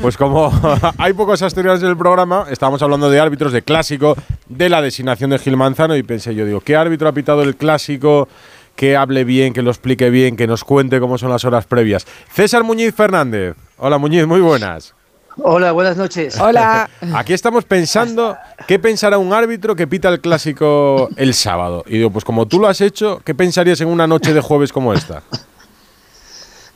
pues 0.00 0.16
como 0.16 0.52
hay 0.98 1.12
pocos 1.12 1.42
asturianos 1.42 1.82
en 1.82 1.88
el 1.88 1.96
programa, 1.96 2.46
estábamos 2.50 2.82
hablando 2.82 3.10
de 3.10 3.20
árbitros, 3.20 3.52
de 3.52 3.62
clásico, 3.62 4.16
de 4.48 4.68
la 4.68 4.82
designación 4.82 5.30
de 5.30 5.38
Gil 5.38 5.56
Manzano 5.56 5.96
y 5.96 6.02
pensé 6.02 6.34
yo, 6.34 6.44
digo, 6.44 6.60
¿qué 6.60 6.76
árbitro 6.76 7.08
ha 7.08 7.12
pitado 7.12 7.42
el 7.42 7.56
clásico? 7.56 8.28
Que 8.76 8.96
hable 8.96 9.22
bien, 9.22 9.52
que 9.52 9.62
lo 9.62 9.70
explique 9.70 10.10
bien, 10.10 10.36
que 10.36 10.48
nos 10.48 10.64
cuente 10.64 10.98
cómo 10.98 11.16
son 11.16 11.30
las 11.30 11.44
horas 11.44 11.64
previas. 11.64 12.06
César 12.32 12.64
Muñiz 12.64 12.92
Fernández. 12.94 13.54
Hola 13.78 13.98
Muñiz, 13.98 14.26
muy 14.26 14.40
buenas. 14.40 14.94
Hola, 15.36 15.72
buenas 15.72 15.96
noches. 15.96 16.38
Hola. 16.38 16.88
Aquí 17.14 17.32
estamos 17.32 17.64
pensando 17.64 18.36
qué 18.66 18.78
pensará 18.78 19.18
un 19.18 19.32
árbitro 19.32 19.74
que 19.74 19.86
pita 19.86 20.08
el 20.08 20.20
clásico 20.20 21.08
el 21.16 21.34
sábado. 21.34 21.84
Y 21.86 21.98
digo, 21.98 22.10
pues 22.10 22.24
como 22.24 22.46
tú 22.46 22.60
lo 22.60 22.68
has 22.68 22.80
hecho, 22.80 23.20
¿qué 23.24 23.34
pensarías 23.34 23.80
en 23.80 23.88
una 23.88 24.06
noche 24.06 24.32
de 24.32 24.40
jueves 24.40 24.72
como 24.72 24.92
esta? 24.92 25.22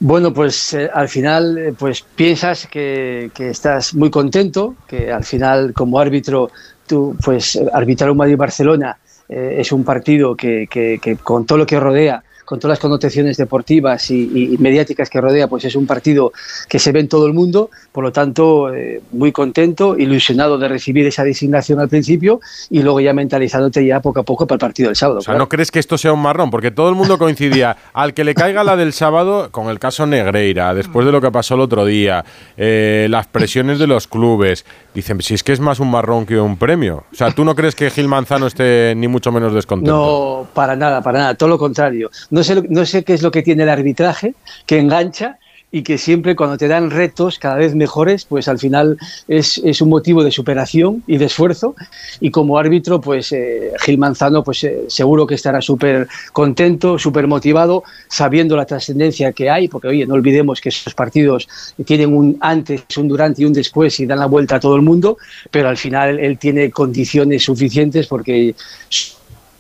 Bueno, 0.01 0.33
pues 0.33 0.75
eh, 0.75 0.89
al 0.93 1.09
final 1.09 1.59
eh, 1.59 1.75
pues 1.77 2.03
piensas 2.03 2.69
que, 2.69 3.31
estás 3.37 3.95
muy 3.95 4.11
contento, 4.11 4.77
que 4.87 5.11
al 5.11 5.25
final 5.25 5.73
como 5.75 5.99
árbitro 5.99 6.51
tú 6.87 7.17
pues 7.23 7.59
arbitrar 7.73 8.11
un 8.11 8.19
Madrid-Barcelona 8.19 8.97
eh, 9.29 9.57
es 9.59 9.73
un 9.73 9.83
partido 9.85 10.37
que, 10.37 10.69
que, 10.71 11.01
que, 11.03 11.17
con 11.17 11.47
todo 11.47 11.59
lo 11.59 11.67
que 11.67 11.81
rodea 11.81 12.23
con 12.49 12.59
todas 12.59 12.77
las 12.77 12.79
connotaciones 12.79 13.37
deportivas 13.37 14.11
y, 14.11 14.55
y, 14.55 14.57
mediáticas 14.57 15.11
que 15.11 15.21
rodea, 15.21 15.49
pues 15.49 15.67
es 15.67 15.77
un 15.77 15.87
partido 15.87 16.33
que 16.67 16.79
se 16.79 16.93
ve 16.93 17.01
en 17.01 17.09
todo 17.09 17.27
el 17.27 17.35
mundo, 17.35 17.69
por 17.93 18.03
lo 18.03 18.11
tanto, 18.11 18.73
eh, 18.73 19.03
muy 19.13 19.33
contento, 19.33 19.99
ilusionado 19.99 20.57
de 20.57 20.67
recibir 20.67 21.07
esa 21.07 21.25
designación 21.25 21.79
al 21.79 21.91
principio 21.91 22.41
y 22.71 22.83
luego 22.83 23.01
ya 23.01 23.13
mentalizándote 23.13 23.85
ya 23.85 24.01
poco 24.01 24.21
a 24.21 24.23
poco 24.23 24.47
para 24.47 24.55
el 24.55 24.61
partido 24.61 24.89
del 24.89 24.97
sábado. 24.97 25.19
O 25.19 25.21
sea, 25.21 25.33
claro. 25.33 25.45
¿no 25.45 25.49
crees 25.51 25.71
que 25.71 25.79
esto 25.79 25.99
sea 25.99 26.15
un 26.15 26.23
marrón? 26.23 26.51
Porque 26.51 26.71
todo 26.71 26.89
el 26.89 26.95
mundo 26.95 27.19
coincidía, 27.19 27.77
al 27.93 28.15
que 28.15 28.25
le 28.25 28.35
caiga 28.35 28.65
la 28.65 28.77
del 28.77 28.95
sábado, 28.95 29.51
con 29.51 29.69
el 29.69 29.79
caso 29.79 30.07
Negreira, 30.07 30.73
después 30.73 31.05
de 31.05 31.13
lo 31.13 31.21
que 31.21 31.31
pasó 31.31 31.55
el 31.55 31.61
otro 31.61 31.85
día, 31.85 32.25
eh, 32.57 33.09
las 33.11 33.27
presiones 33.27 33.79
de 33.79 33.89
los 33.89 34.07
clubes, 34.07 34.65
dicen, 34.95 35.21
si 35.21 35.35
es 35.35 35.43
que 35.43 35.53
es 35.53 35.61
más 35.61 35.81
un 35.81 35.91
marrón 35.91 36.25
que 36.25 36.41
un 36.41 36.57
premio. 36.57 37.05
O 37.13 37.15
sea, 37.15 37.31
¿tú 37.31 37.45
no 37.45 37.55
crees 37.55 37.75
que 37.75 37.91
Gil 37.91 38.09
Manzano 38.09 38.47
esté 38.47 38.95
ni 38.97 39.07
mucho 39.07 39.31
menos 39.33 39.53
descontento? 39.53 39.93
No, 39.93 40.47
para 40.55 40.77
nada, 40.77 41.03
para 41.03 41.19
nada, 41.19 41.35
todo 41.35 41.51
lo 41.51 41.59
contrario. 41.59 42.11
No 42.31 42.38
sé, 42.43 42.63
no 42.69 42.87
sé 42.87 43.05
qué 43.05 43.15
es 43.15 43.23
lo 43.23 43.31
que 43.31 43.43
tiene 43.43 43.63
el 43.63 43.69
arbitraje, 43.69 44.35
que 44.67 44.79
engancha 44.79 45.39
y 45.71 45.83
que 45.83 45.99
siempre 45.99 46.35
cuando 46.35 46.57
te 46.57 46.67
dan 46.67 46.91
retos 46.91 47.39
cada 47.39 47.57
vez 47.57 47.75
mejores, 47.75 48.25
pues 48.25 48.49
al 48.49 48.59
final 48.59 48.97
es, 49.27 49.59
es 49.59 49.83
un 49.83 49.91
motivo 49.91 50.25
de 50.25 50.31
superación 50.31 51.03
y 51.07 51.19
de 51.19 51.27
esfuerzo. 51.27 51.75
Y 52.21 52.31
como 52.31 52.59
árbitro, 52.59 53.01
pues 53.01 53.33
eh, 53.33 53.73
Gil 53.81 53.99
Manzano, 53.99 54.43
pues 54.43 54.65
eh, 54.65 54.85
seguro 54.89 55.27
que 55.27 55.35
estará 55.35 55.61
súper 55.61 56.09
contento, 56.33 56.99
súper 56.99 57.27
motivado, 57.27 57.85
sabiendo 58.09 58.57
la 58.57 58.65
trascendencia 58.65 59.33
que 59.33 59.51
hay, 59.51 59.69
porque 59.69 59.89
oye, 59.89 60.07
no 60.07 60.15
olvidemos 60.15 60.61
que 60.61 60.71
esos 60.71 60.95
partidos 60.95 61.49
tienen 61.85 62.15
un 62.15 62.39
antes, 62.41 62.85
un 62.97 63.09
durante 63.09 63.43
y 63.43 63.45
un 63.45 63.53
después 63.53 64.01
y 64.01 64.07
dan 64.07 64.21
la 64.21 64.27
vuelta 64.27 64.57
a 64.57 64.61
todo 64.61 64.75
el 64.77 64.83
mundo, 64.83 65.19
pero 65.51 65.69
al 65.69 65.77
final 65.77 66.19
él 66.19 66.39
tiene 66.39 66.71
condiciones 66.71 67.45
suficientes 67.45 68.07
porque 68.07 68.55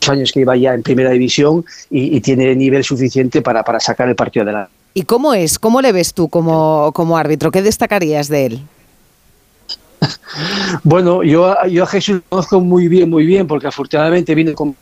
años 0.06 0.32
que 0.32 0.40
iba 0.40 0.56
ya 0.56 0.74
en 0.74 0.82
primera 0.82 1.10
división 1.10 1.64
y, 1.90 2.16
y 2.16 2.20
tiene 2.20 2.54
nivel 2.54 2.84
suficiente 2.84 3.42
para, 3.42 3.64
para, 3.64 3.80
sacar 3.80 4.08
el 4.08 4.14
partido 4.14 4.44
adelante. 4.44 4.72
¿Y 4.94 5.02
cómo 5.02 5.34
es? 5.34 5.58
¿Cómo 5.58 5.80
le 5.80 5.92
ves 5.92 6.14
tú 6.14 6.28
como, 6.28 6.92
como 6.94 7.16
árbitro? 7.16 7.50
¿Qué 7.50 7.62
destacarías 7.62 8.28
de 8.28 8.46
él? 8.46 8.60
bueno, 10.84 11.22
yo, 11.22 11.54
yo 11.66 11.84
a 11.84 11.86
Jesús 11.86 12.16
lo 12.16 12.22
conozco 12.28 12.60
muy 12.60 12.88
bien, 12.88 13.10
muy 13.10 13.26
bien, 13.26 13.46
porque 13.46 13.66
afortunadamente 13.66 14.34
vine 14.34 14.54
con, 14.54 14.74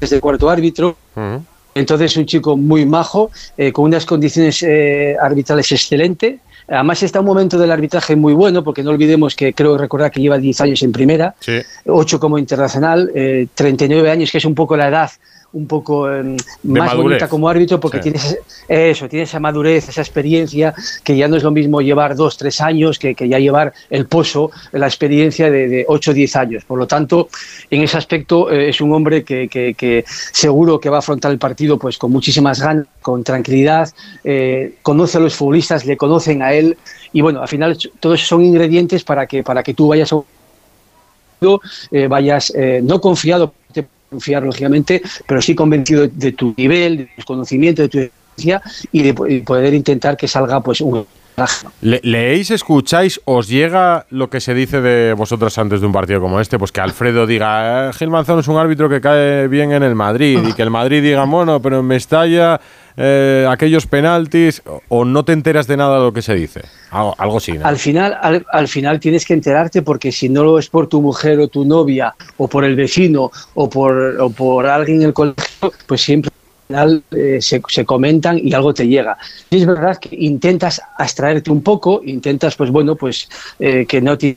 desde 0.00 0.16
el 0.16 0.22
cuarto 0.22 0.48
árbitro. 0.50 0.96
Uh 1.16 1.20
-huh. 1.20 1.40
Entonces, 1.74 2.16
un 2.16 2.26
chico 2.26 2.56
muy 2.56 2.86
majo, 2.86 3.30
eh, 3.56 3.72
con 3.72 3.86
unas 3.86 4.06
condiciones 4.06 4.62
eh, 4.62 5.16
arbitrales 5.20 5.70
excelentes. 5.72 6.40
Además 6.68 7.02
está 7.02 7.20
un 7.20 7.26
momento 7.26 7.58
del 7.58 7.70
arbitraje 7.70 8.16
muy 8.16 8.32
bueno, 8.32 8.64
porque 8.64 8.82
no 8.82 8.90
olvidemos 8.90 9.36
que 9.36 9.52
creo 9.52 9.76
recordar 9.76 10.10
que 10.10 10.20
lleva 10.20 10.38
10 10.38 10.60
años 10.62 10.82
en 10.82 10.92
primera, 10.92 11.34
sí. 11.40 11.60
8 11.86 12.18
como 12.18 12.38
internacional, 12.38 13.10
eh, 13.14 13.48
39 13.54 14.10
años, 14.10 14.30
que 14.30 14.38
es 14.38 14.44
un 14.44 14.54
poco 14.54 14.76
la 14.76 14.88
edad 14.88 15.10
un 15.54 15.66
poco 15.66 16.12
eh, 16.12 16.36
más 16.64 16.94
bonita 16.94 17.28
como 17.28 17.48
árbitro 17.48 17.80
porque 17.80 17.98
sí. 17.98 18.02
tienes 18.02 18.38
eso, 18.68 19.08
tienes 19.08 19.30
esa 19.30 19.40
madurez, 19.40 19.88
esa 19.88 20.00
experiencia, 20.00 20.74
que 21.02 21.16
ya 21.16 21.28
no 21.28 21.36
es 21.36 21.42
lo 21.42 21.50
mismo 21.50 21.80
llevar 21.80 22.16
dos, 22.16 22.36
tres 22.36 22.60
años 22.60 22.98
que, 22.98 23.14
que 23.14 23.28
ya 23.28 23.38
llevar 23.38 23.72
el 23.88 24.06
pozo, 24.06 24.50
la 24.72 24.86
experiencia 24.86 25.50
de, 25.50 25.68
de 25.68 25.84
8 25.88 26.10
o 26.10 26.14
10 26.14 26.36
años. 26.36 26.64
Por 26.64 26.78
lo 26.78 26.86
tanto, 26.86 27.28
en 27.70 27.82
ese 27.82 27.96
aspecto 27.96 28.50
eh, 28.50 28.68
es 28.68 28.80
un 28.80 28.92
hombre 28.92 29.24
que, 29.24 29.48
que, 29.48 29.74
que, 29.74 30.04
seguro 30.06 30.80
que 30.80 30.90
va 30.90 30.96
a 30.96 30.98
afrontar 30.98 31.30
el 31.30 31.38
partido 31.38 31.78
pues 31.78 31.98
con 31.98 32.10
muchísimas 32.10 32.60
ganas, 32.60 32.86
con 33.00 33.22
tranquilidad, 33.22 33.88
eh, 34.24 34.74
conoce 34.82 35.18
a 35.18 35.20
los 35.20 35.34
futbolistas, 35.34 35.86
le 35.86 35.96
conocen 35.96 36.42
a 36.42 36.52
él 36.52 36.76
y 37.12 37.20
bueno, 37.20 37.40
al 37.40 37.48
final 37.48 37.78
todos 38.00 38.20
son 38.26 38.44
ingredientes 38.44 39.04
para 39.04 39.26
que, 39.26 39.42
para 39.44 39.62
que 39.62 39.74
tú 39.74 39.88
vayas 39.88 40.12
a 40.12 40.16
eh, 41.90 42.06
vayas 42.08 42.52
eh, 42.54 42.80
no 42.82 43.00
confiado 43.00 43.52
confiar 44.14 44.42
lógicamente, 44.44 45.02
pero 45.26 45.42
sí 45.42 45.54
convencido 45.54 46.06
de 46.06 46.32
tu 46.32 46.54
nivel, 46.56 46.96
de 46.98 47.08
tu 47.16 47.24
conocimiento, 47.24 47.82
de 47.82 47.88
tu 47.88 47.98
experiencia 47.98 48.62
y 48.92 49.02
de 49.02 49.42
poder 49.42 49.74
intentar 49.74 50.16
que 50.16 50.28
salga 50.28 50.60
pues 50.60 50.80
un 50.80 51.06
Le 51.80 52.00
¿Leéis, 52.04 52.50
escucháis, 52.52 53.20
os 53.24 53.48
llega 53.48 54.06
lo 54.10 54.30
que 54.30 54.40
se 54.40 54.54
dice 54.54 54.80
de 54.80 55.14
vosotros 55.14 55.58
antes 55.58 55.80
de 55.80 55.86
un 55.86 55.92
partido 55.92 56.20
como 56.20 56.40
este? 56.40 56.58
Pues 56.58 56.70
que 56.70 56.80
Alfredo 56.80 57.26
diga, 57.26 57.88
eh, 57.88 57.92
Gil 57.92 58.10
Manzano 58.10 58.40
es 58.40 58.48
un 58.48 58.56
árbitro 58.56 58.88
que 58.88 59.00
cae 59.00 59.48
bien 59.48 59.72
en 59.72 59.82
el 59.82 59.96
Madrid 59.96 60.38
y 60.46 60.52
que 60.52 60.62
el 60.62 60.70
Madrid 60.70 61.02
diga, 61.02 61.24
bueno, 61.24 61.60
pero 61.60 61.80
en 61.80 61.86
Mestalla 61.86 62.60
eh, 62.96 63.46
aquellos 63.50 63.86
penaltis 63.86 64.62
o 64.88 65.04
no 65.04 65.24
te 65.24 65.32
enteras 65.32 65.66
de 65.66 65.76
nada 65.76 65.96
de 65.96 66.04
lo 66.04 66.12
que 66.12 66.22
se 66.22 66.34
dice. 66.34 66.62
Algo, 66.90 67.14
algo 67.18 67.40
sí. 67.40 67.52
¿no? 67.52 67.66
Al 67.66 67.78
final, 67.78 68.16
al, 68.22 68.46
al, 68.52 68.68
final 68.68 69.00
tienes 69.00 69.24
que 69.24 69.34
enterarte 69.34 69.82
porque 69.82 70.12
si 70.12 70.28
no 70.28 70.44
lo 70.44 70.58
es 70.60 70.68
por 70.68 70.86
tu 70.86 71.02
mujer 71.02 71.40
o 71.40 71.48
tu 71.48 71.64
novia 71.64 72.14
o 72.36 72.46
por 72.46 72.64
el 72.64 72.76
vecino 72.76 73.32
o 73.54 73.68
por, 73.68 74.20
o 74.20 74.30
por 74.30 74.66
alguien 74.66 75.00
en 75.00 75.08
el 75.08 75.12
colegio, 75.12 75.72
pues 75.86 76.00
siempre 76.00 76.30
final 76.66 77.02
eh, 77.10 77.38
se, 77.40 77.60
se, 77.68 77.84
comentan 77.84 78.38
y 78.38 78.52
algo 78.52 78.72
te 78.72 78.86
llega. 78.86 79.16
Y 79.50 79.58
es 79.58 79.66
verdad 79.66 79.98
que 79.98 80.16
intentas 80.16 80.80
abstraerte 80.98 81.50
un 81.50 81.62
poco, 81.62 82.00
intentas, 82.04 82.56
pues 82.56 82.70
bueno, 82.70 82.96
pues 82.96 83.28
eh, 83.58 83.86
que 83.86 84.00
no 84.00 84.16
te 84.16 84.36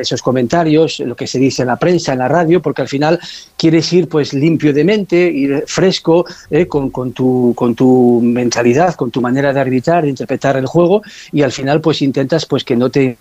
esos 0.00 0.22
comentarios, 0.22 1.00
lo 1.00 1.14
que 1.14 1.26
se 1.26 1.38
dice 1.38 1.62
en 1.62 1.68
la 1.68 1.76
prensa, 1.76 2.12
en 2.12 2.20
la 2.20 2.28
radio, 2.28 2.62
porque 2.62 2.82
al 2.82 2.88
final 2.88 3.20
quieres 3.58 3.92
ir 3.92 4.08
pues 4.08 4.32
limpio 4.32 4.72
de 4.72 4.84
mente, 4.84 5.30
ir 5.30 5.64
fresco, 5.66 6.24
eh, 6.50 6.66
con, 6.66 6.90
con, 6.90 7.12
tu, 7.12 7.52
con 7.54 7.74
tu 7.74 8.20
mentalidad, 8.22 8.94
con 8.94 9.10
tu 9.10 9.20
manera 9.20 9.52
de 9.52 9.60
arbitrar, 9.60 10.04
de 10.04 10.10
interpretar 10.10 10.56
el 10.56 10.66
juego, 10.66 11.02
y 11.30 11.42
al 11.42 11.52
final 11.52 11.80
pues 11.80 12.00
intentas 12.00 12.46
pues 12.46 12.64
que 12.64 12.76
no 12.76 12.90
te 12.90 13.18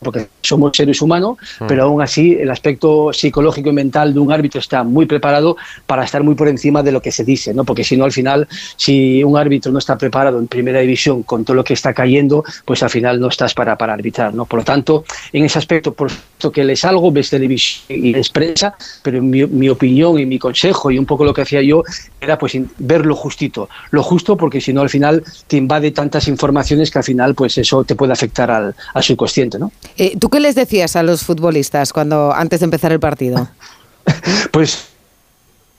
porque 0.00 0.28
somos 0.42 0.76
seres 0.76 1.02
humanos, 1.02 1.38
mm. 1.60 1.66
pero 1.66 1.84
aún 1.84 2.02
así 2.02 2.34
el 2.34 2.50
aspecto 2.50 3.12
psicológico 3.12 3.70
y 3.70 3.72
mental 3.72 4.14
de 4.14 4.20
un 4.20 4.32
árbitro 4.32 4.60
está 4.60 4.82
muy 4.82 5.06
preparado 5.06 5.56
para 5.86 6.04
estar 6.04 6.22
muy 6.22 6.34
por 6.34 6.48
encima 6.48 6.82
de 6.82 6.92
lo 6.92 7.02
que 7.02 7.12
se 7.12 7.24
dice, 7.24 7.52
¿no? 7.54 7.64
Porque 7.64 7.84
si 7.84 7.96
no, 7.96 8.04
al 8.04 8.12
final, 8.12 8.46
si 8.76 9.22
un 9.24 9.36
árbitro 9.36 9.72
no 9.72 9.78
está 9.78 9.98
preparado 9.98 10.38
en 10.38 10.46
primera 10.46 10.80
división 10.80 11.22
con 11.22 11.44
todo 11.44 11.56
lo 11.56 11.64
que 11.64 11.74
está 11.74 11.92
cayendo, 11.92 12.44
pues 12.64 12.82
al 12.82 12.90
final 12.90 13.20
no 13.20 13.28
estás 13.28 13.54
para, 13.54 13.76
para 13.76 13.94
arbitrar, 13.94 14.34
¿no? 14.34 14.44
Por 14.44 14.60
lo 14.60 14.64
tanto, 14.64 15.04
en 15.32 15.44
ese 15.44 15.58
aspecto, 15.58 15.92
por 15.92 16.10
supuesto 16.10 16.52
que 16.52 16.64
les 16.64 16.84
algo, 16.84 17.10
ves 17.10 17.30
televisión 17.30 17.84
y 17.88 18.16
expresa, 18.16 18.76
pero 19.02 19.20
mi, 19.22 19.46
mi 19.46 19.68
opinión 19.68 20.18
y 20.18 20.26
mi 20.26 20.38
consejo 20.38 20.90
y 20.90 20.98
un 20.98 21.06
poco 21.06 21.24
lo 21.24 21.34
que 21.34 21.42
hacía 21.42 21.62
yo 21.62 21.82
era 22.20 22.38
pues 22.38 22.56
ver 22.78 23.06
lo 23.06 23.14
justito, 23.14 23.68
lo 23.90 24.02
justo 24.02 24.36
porque 24.36 24.60
si 24.60 24.72
no 24.72 24.80
al 24.80 24.90
final 24.90 25.22
te 25.46 25.56
invade 25.56 25.90
tantas 25.90 26.28
informaciones 26.28 26.90
que 26.90 26.98
al 26.98 27.04
final 27.04 27.34
pues 27.34 27.58
eso 27.58 27.84
te 27.84 27.94
puede 27.94 28.12
afectar 28.12 28.50
al, 28.50 28.74
al 28.94 29.02
subconsciente, 29.02 29.58
¿no? 29.58 29.72
Eh, 29.96 30.16
¿Tú 30.18 30.28
qué 30.28 30.40
les 30.40 30.54
decías 30.54 30.96
a 30.96 31.02
los 31.02 31.22
futbolistas 31.22 31.92
cuando 31.92 32.32
antes 32.32 32.60
de 32.60 32.64
empezar 32.64 32.92
el 32.92 33.00
partido? 33.00 33.48
pues 34.52 34.88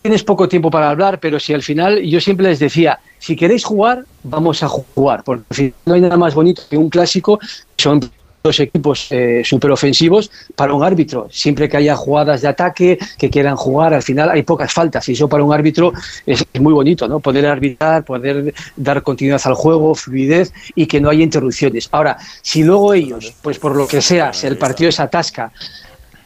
tienes 0.02 0.24
poco 0.24 0.47
tiempo 0.47 0.72
para 0.72 0.90
hablar, 0.90 1.20
pero 1.20 1.40
si 1.40 1.53
al 1.53 1.62
final 1.62 2.02
yo 2.02 2.22
siempre 2.22 2.47
les 2.47 2.59
decía, 2.59 3.00
si 3.18 3.36
queréis 3.36 3.64
jugar, 3.64 4.06
vamos 4.24 4.64
a 4.64 4.68
jugar, 4.68 5.24
porque 5.24 5.74
no 5.86 5.94
hay 5.94 6.02
nada 6.02 6.18
más 6.18 6.34
bonito 6.34 6.62
que 6.70 6.78
un 6.78 6.90
clásico, 6.90 7.40
son 7.78 8.09
dos 8.44 8.60
equipos 8.60 9.08
eh, 9.12 9.41
súper 9.44 9.72
ofensivos 9.72 10.32
para 10.56 10.74
un 10.74 10.84
árbitro. 10.84 11.28
Siempre 11.32 11.68
que 11.68 11.78
haya 11.78 11.96
jugadas 11.96 12.41
de 12.41 12.47
ataque, 12.47 12.97
que 13.18 13.30
quieran 13.30 13.56
jugar, 13.56 13.94
al 13.94 14.03
final 14.03 14.30
hay 14.30 14.44
pocas 14.44 14.72
faltas 14.72 15.08
y 15.09 15.14
eso 15.14 15.28
para 15.28 15.44
un 15.44 15.53
árbitro 15.53 15.94
es, 16.26 16.46
es, 16.53 16.62
muy 16.62 16.74
bonito, 16.74 17.08
¿no? 17.08 17.20
Poder 17.20 17.46
arbitrar, 17.46 18.03
poder 18.03 18.53
dar 18.76 19.03
continuidad 19.03 19.41
al 19.46 19.53
juego, 19.56 19.96
fluidez 19.96 20.53
y 20.76 20.86
que 20.86 21.02
no 21.02 21.09
haya 21.09 21.24
interrupciones. 21.24 21.90
Ahora, 21.91 22.18
si 22.41 22.64
luego 22.64 22.94
ellos, 22.94 23.34
pues 23.41 23.59
por 23.59 23.76
lo 23.76 23.88
que 23.88 24.02
sea, 24.02 24.32
el 24.44 24.58
partido 24.58 24.92
se 24.92 25.02
atasca, 25.02 25.52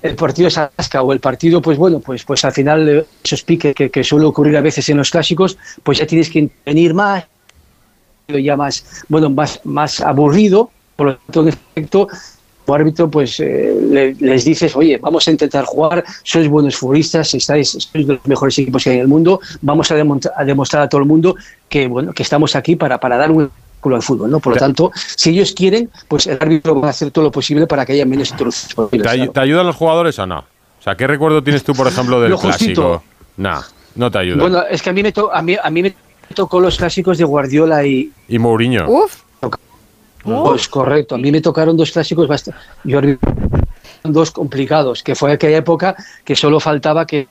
el 0.01 0.15
partido 0.15 0.49
se 0.49 0.59
atasca 0.59 1.01
o 1.01 1.13
el 1.13 1.19
partido, 1.19 1.61
pues 1.61 1.77
bueno, 1.77 1.99
pues, 1.99 2.23
pues 2.25 2.43
al 2.45 2.51
final 2.51 3.05
esos 3.23 3.43
piques 3.43 3.73
que, 3.73 3.89
que 3.89 4.03
suele 4.03 4.25
ocurrir 4.25 4.57
a 4.57 4.61
veces 4.61 4.87
en 4.89 4.97
los 4.97 5.09
clásicos, 5.09 5.57
pues 5.81 5.97
ya 5.97 6.05
tienes 6.05 6.29
que 6.29 6.39
intervenir 6.39 6.93
más, 6.93 7.25
ya 8.27 8.55
más, 8.55 9.05
bueno, 9.07 9.29
más, 9.29 9.61
más 9.63 10.01
aburrido, 10.01 10.71
por 10.95 11.07
lo 11.07 11.15
tanto, 11.17 11.41
en 11.41 11.47
efecto, 11.49 12.07
como 12.65 12.75
árbitro, 12.75 13.09
pues 13.11 13.39
eh, 13.39 13.75
le, 13.89 14.13
les 14.15 14.45
dices, 14.45 14.75
oye, 14.75 14.97
vamos 14.97 15.27
a 15.27 15.31
intentar 15.31 15.65
jugar, 15.65 16.03
sois 16.23 16.47
buenos 16.47 16.75
futbolistas, 16.75 17.33
estáis, 17.33 17.69
sois 17.71 18.07
de 18.07 18.13
los 18.13 18.25
mejores 18.25 18.57
equipos 18.59 18.83
que 18.83 18.91
hay 18.91 18.95
en 18.97 19.01
el 19.01 19.07
mundo, 19.07 19.39
vamos 19.61 19.91
a, 19.91 19.95
demostrar 19.95 20.33
a, 20.37 20.45
demostrar 20.45 20.83
a 20.83 20.89
todo 20.89 21.01
el 21.01 21.07
mundo 21.07 21.35
que, 21.67 21.87
bueno, 21.87 22.13
que 22.13 22.23
estamos 22.23 22.55
aquí 22.55 22.75
para, 22.75 22.99
para 22.99 23.17
dar 23.17 23.31
un 23.31 23.49
al 23.85 24.01
fútbol, 24.01 24.31
¿no? 24.31 24.39
Por 24.39 24.53
lo 24.53 24.59
tanto, 24.59 24.91
si 24.95 25.31
ellos 25.31 25.51
quieren, 25.51 25.89
pues 26.07 26.25
el 26.27 26.37
árbitro 26.39 26.79
va 26.79 26.87
a 26.87 26.91
hacer 26.91 27.11
todo 27.11 27.25
lo 27.25 27.31
posible 27.31 27.67
para 27.67 27.85
que 27.85 27.91
haya 27.91 28.05
menos 28.05 28.31
posibles. 28.31 28.65
¿Te, 28.89 29.09
ay- 29.09 29.17
claro. 29.17 29.31
te 29.33 29.39
ayudan 29.41 29.65
los 29.67 29.75
jugadores 29.75 30.17
o 30.19 30.25
no? 30.25 30.39
O 30.39 30.81
sea, 30.81 30.95
¿qué 30.95 31.05
recuerdo 31.05 31.43
tienes 31.43 31.65
tú, 31.65 31.73
por 31.73 31.87
ejemplo, 31.87 32.21
del 32.21 32.33
clásico? 32.39 33.03
Nah, 33.35 33.59
no 33.95 34.09
te 34.09 34.19
ayuda. 34.19 34.41
Bueno, 34.41 34.63
es 34.69 34.81
que 34.81 34.89
a 34.89 34.93
mí 34.93 35.03
me, 35.03 35.11
to- 35.11 35.33
a 35.33 35.41
mí, 35.41 35.57
a 35.61 35.69
mí 35.69 35.81
me 35.81 35.93
tocó 36.33 36.61
los 36.61 36.77
clásicos 36.77 37.17
de 37.17 37.25
Guardiola 37.25 37.85
y, 37.85 38.09
y 38.29 38.39
Mourinho. 38.39 38.89
Uf, 38.89 39.22
Pues 40.23 40.69
correcto, 40.69 41.15
a 41.15 41.17
mí 41.17 41.31
me 41.31 41.41
tocaron 41.41 41.75
dos 41.75 41.91
clásicos 41.91 42.27
bastante. 42.27 42.59
Yo 42.83 43.01
dos 44.03 44.31
complicados, 44.31 45.03
que 45.03 45.15
fue 45.15 45.33
aquella 45.33 45.57
época 45.57 45.95
que 46.23 46.35
solo 46.35 46.59
faltaba 46.59 47.05
que. 47.05 47.27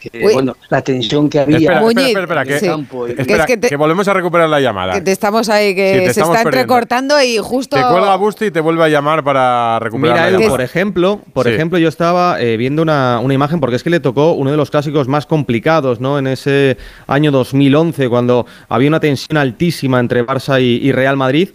Que, 0.00 0.10
Uy. 0.24 0.32
bueno, 0.32 0.56
la 0.70 0.80
tensión 0.82 1.28
que 1.28 1.40
había. 1.40 1.58
Espera, 1.58 1.80
espera, 1.80 2.00
espera, 2.08 2.22
espera, 2.22 2.44
que, 2.44 2.54
el 2.54 2.70
campo 2.72 3.06
y- 3.08 3.14
Que 3.14 3.20
espera, 3.22 3.40
es 3.40 3.46
que 3.46 3.56
te- 3.58 3.68
que 3.68 3.76
volvemos 3.76 4.08
a 4.08 4.14
recuperar 4.14 4.48
la 4.48 4.60
llamada. 4.60 4.94
que 4.94 5.00
te 5.02 5.12
estamos 5.12 5.48
ahí, 5.50 5.74
que 5.74 5.92
Sí, 6.08 6.14
se 6.14 6.20
está 6.20 6.24
perdiendo. 6.24 6.48
entrecortando 6.48 7.22
y 7.22 7.36
justo... 7.38 7.76
Te 7.76 7.82
cuelga 7.82 8.16
Busti 8.16 8.46
y 8.46 8.50
te 8.50 8.60
vuelve 8.60 8.84
a 8.84 8.88
llamar 8.88 9.22
para 9.22 9.78
recuperar 9.80 10.14
Mira, 10.14 10.22
la 10.24 10.28
Edu, 10.30 10.38
llamada. 10.38 10.50
por 10.50 10.60
ejemplo, 10.62 11.20
por 11.32 11.46
Sí. 11.46 11.52
ejemplo, 11.52 11.78
yo 11.78 11.88
estaba 11.88 12.40
eh, 12.40 12.56
viendo 12.56 12.80
una, 12.82 13.20
una 13.22 13.34
imagen 13.34 13.60
porque 13.60 13.76
es 13.76 13.82
que 13.82 13.90
le 13.90 14.00
tocó 14.00 14.32
uno 14.32 14.50
de 14.50 14.56
los 14.56 14.70
clásicos 14.70 15.06
más 15.08 15.26
complicados, 15.26 16.00
¿no? 16.00 16.18
En 16.18 16.26
ese 16.28 16.78
año 17.06 17.30
2011, 17.30 18.08
cuando 18.08 18.46
había 18.68 18.88
una 18.88 19.00
tensión 19.00 19.36
altísima 19.36 20.00
entre 20.00 20.24
Barça 20.24 20.60
y, 20.62 20.86
y 20.86 20.92
Real 20.92 21.16
Madrid. 21.16 21.50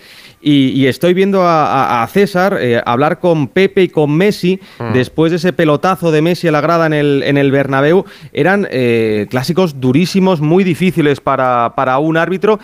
Y, 0.45 0.71
y 0.71 0.87
estoy 0.87 1.13
viendo 1.13 1.43
a, 1.43 1.65
a- 2.01 2.03
a 2.03 2.07
César 2.07 2.57
eh, 2.59 2.81
hablar 2.85 3.19
con 3.19 3.47
Pepe 3.47 3.83
y 3.83 3.89
con 3.89 4.11
Messi 4.15 4.59
Mm. 4.79 4.91
después 4.93 5.31
de 5.31 5.37
ese 5.37 5.53
pelotazo 5.53 6.11
de 6.11 6.21
Messi 6.21 6.47
a 6.47 6.51
la 6.51 6.59
grada 6.61 6.85
en 6.85 6.93
el, 6.93 7.23
en 7.23 7.37
el 7.37 7.49
Bernabéu. 7.51 8.03
Eran 8.33 8.67
eh, 8.71 9.27
clásicos 9.29 9.79
durísimos, 9.79 10.41
muy 10.41 10.63
difíciles 10.63 11.21
para, 11.21 11.73
para 11.75 11.97
un 11.99 12.17
árbitro 12.17 12.59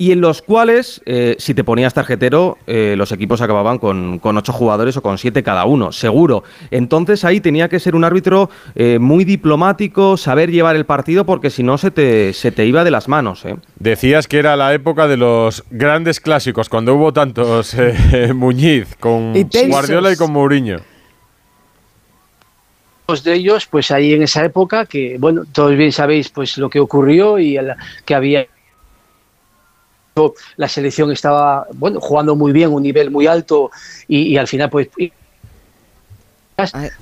y 0.00 0.12
en 0.12 0.22
los 0.22 0.40
cuales, 0.40 1.02
eh, 1.04 1.36
si 1.38 1.52
te 1.52 1.62
ponías 1.62 1.92
tarjetero, 1.92 2.56
eh, 2.66 2.94
los 2.96 3.12
equipos 3.12 3.42
acababan 3.42 3.76
con, 3.76 4.18
con 4.18 4.34
ocho 4.38 4.50
jugadores 4.50 4.96
o 4.96 5.02
con 5.02 5.18
siete 5.18 5.42
cada 5.42 5.66
uno, 5.66 5.92
seguro. 5.92 6.42
Entonces 6.70 7.22
ahí 7.22 7.42
tenía 7.42 7.68
que 7.68 7.78
ser 7.78 7.94
un 7.94 8.04
árbitro 8.04 8.48
eh, 8.74 8.98
muy 8.98 9.24
diplomático, 9.26 10.16
saber 10.16 10.50
llevar 10.50 10.74
el 10.74 10.86
partido, 10.86 11.26
porque 11.26 11.50
si 11.50 11.62
no 11.62 11.76
se 11.76 11.90
te, 11.90 12.32
se 12.32 12.50
te 12.50 12.64
iba 12.64 12.82
de 12.82 12.90
las 12.90 13.08
manos. 13.08 13.44
¿eh? 13.44 13.56
Decías 13.78 14.26
que 14.26 14.38
era 14.38 14.56
la 14.56 14.72
época 14.72 15.06
de 15.06 15.18
los 15.18 15.64
grandes 15.70 16.18
clásicos, 16.18 16.70
cuando 16.70 16.94
hubo 16.94 17.12
tantos 17.12 17.74
eh, 17.78 18.32
Muñiz 18.34 18.96
con 18.98 19.34
Y. 19.36 19.44
Guardiola 19.68 20.12
y 20.12 20.16
con 20.16 20.32
Mourinho. 20.32 20.78
Dos 23.06 23.22
de 23.22 23.34
ellos, 23.34 23.66
pues 23.66 23.90
ahí 23.90 24.14
en 24.14 24.22
esa 24.22 24.44
época, 24.46 24.86
que 24.86 25.16
bueno, 25.18 25.42
todos 25.52 25.76
bien 25.76 25.92
sabéis 25.92 26.30
pues 26.30 26.56
lo 26.56 26.70
que 26.70 26.80
ocurrió 26.80 27.38
y 27.38 27.58
el- 27.58 27.74
que 28.06 28.14
había 28.14 28.46
la 30.56 30.68
selección 30.68 31.10
estaba 31.12 31.66
bueno 31.74 32.00
jugando 32.00 32.34
muy 32.36 32.52
bien, 32.52 32.70
un 32.72 32.82
nivel 32.82 33.10
muy 33.10 33.26
alto 33.26 33.70
y, 34.08 34.18
y 34.32 34.36
al 34.36 34.46
final 34.48 34.68
pues 34.70 34.88
y- 34.98 35.12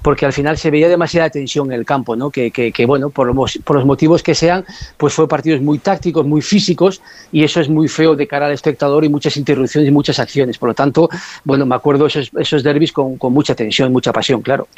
porque 0.03 0.25
al 0.25 0.33
final 0.33 0.57
se 0.57 0.71
veía 0.71 0.89
demasiada 0.89 1.31
tensión 1.31 1.67
en 1.73 1.79
el 1.81 1.85
campo, 1.85 2.15
¿no? 2.15 2.31
Que, 2.31 2.53
que- 2.53 2.71
que, 2.71 2.87
bueno, 2.87 3.11
por 3.11 3.35
los, 3.35 3.59
por 3.65 3.75
los 3.75 3.85
motivos 3.85 4.23
que 4.23 4.33
sean, 4.37 4.65
pues 4.97 5.13
fue 5.15 5.27
partidos 5.27 5.61
muy 5.61 5.81
tácticos, 5.81 6.25
muy 6.25 6.43
físicos, 6.43 7.03
y 7.33 7.43
eso 7.43 7.61
es 7.61 7.69
muy 7.69 7.89
feo 7.89 8.15
de 8.15 8.29
cara 8.29 8.47
al 8.47 8.53
espectador 8.53 9.05
y 9.05 9.09
muchas 9.09 9.37
interrupciones 9.37 9.89
y 9.89 9.93
muchas 9.93 10.21
acciones. 10.21 10.59
Por 10.59 10.69
lo 10.69 10.75
tanto, 10.75 11.09
bueno, 11.43 11.67
me 11.67 11.75
acuerdo 11.75 12.07
esos, 12.07 12.31
esos 12.39 12.63
derbis 12.63 12.93
con, 12.93 13.17
con 13.19 13.33
mucha 13.33 13.57
tensión, 13.57 13.91
mucha 13.93 14.13
pasión, 14.13 14.43
claro. 14.43 14.69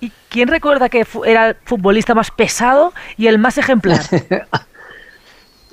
¿Y 0.00 0.12
quién 0.28 0.46
recuerda 0.48 0.88
que 0.88 1.04
fu- 1.04 1.24
era 1.24 1.48
el 1.50 1.56
futbolista 1.64 2.14
más 2.14 2.30
pesado 2.30 2.92
y 3.16 3.26
el 3.26 3.38
más 3.38 3.58
ejemplar? 3.58 4.02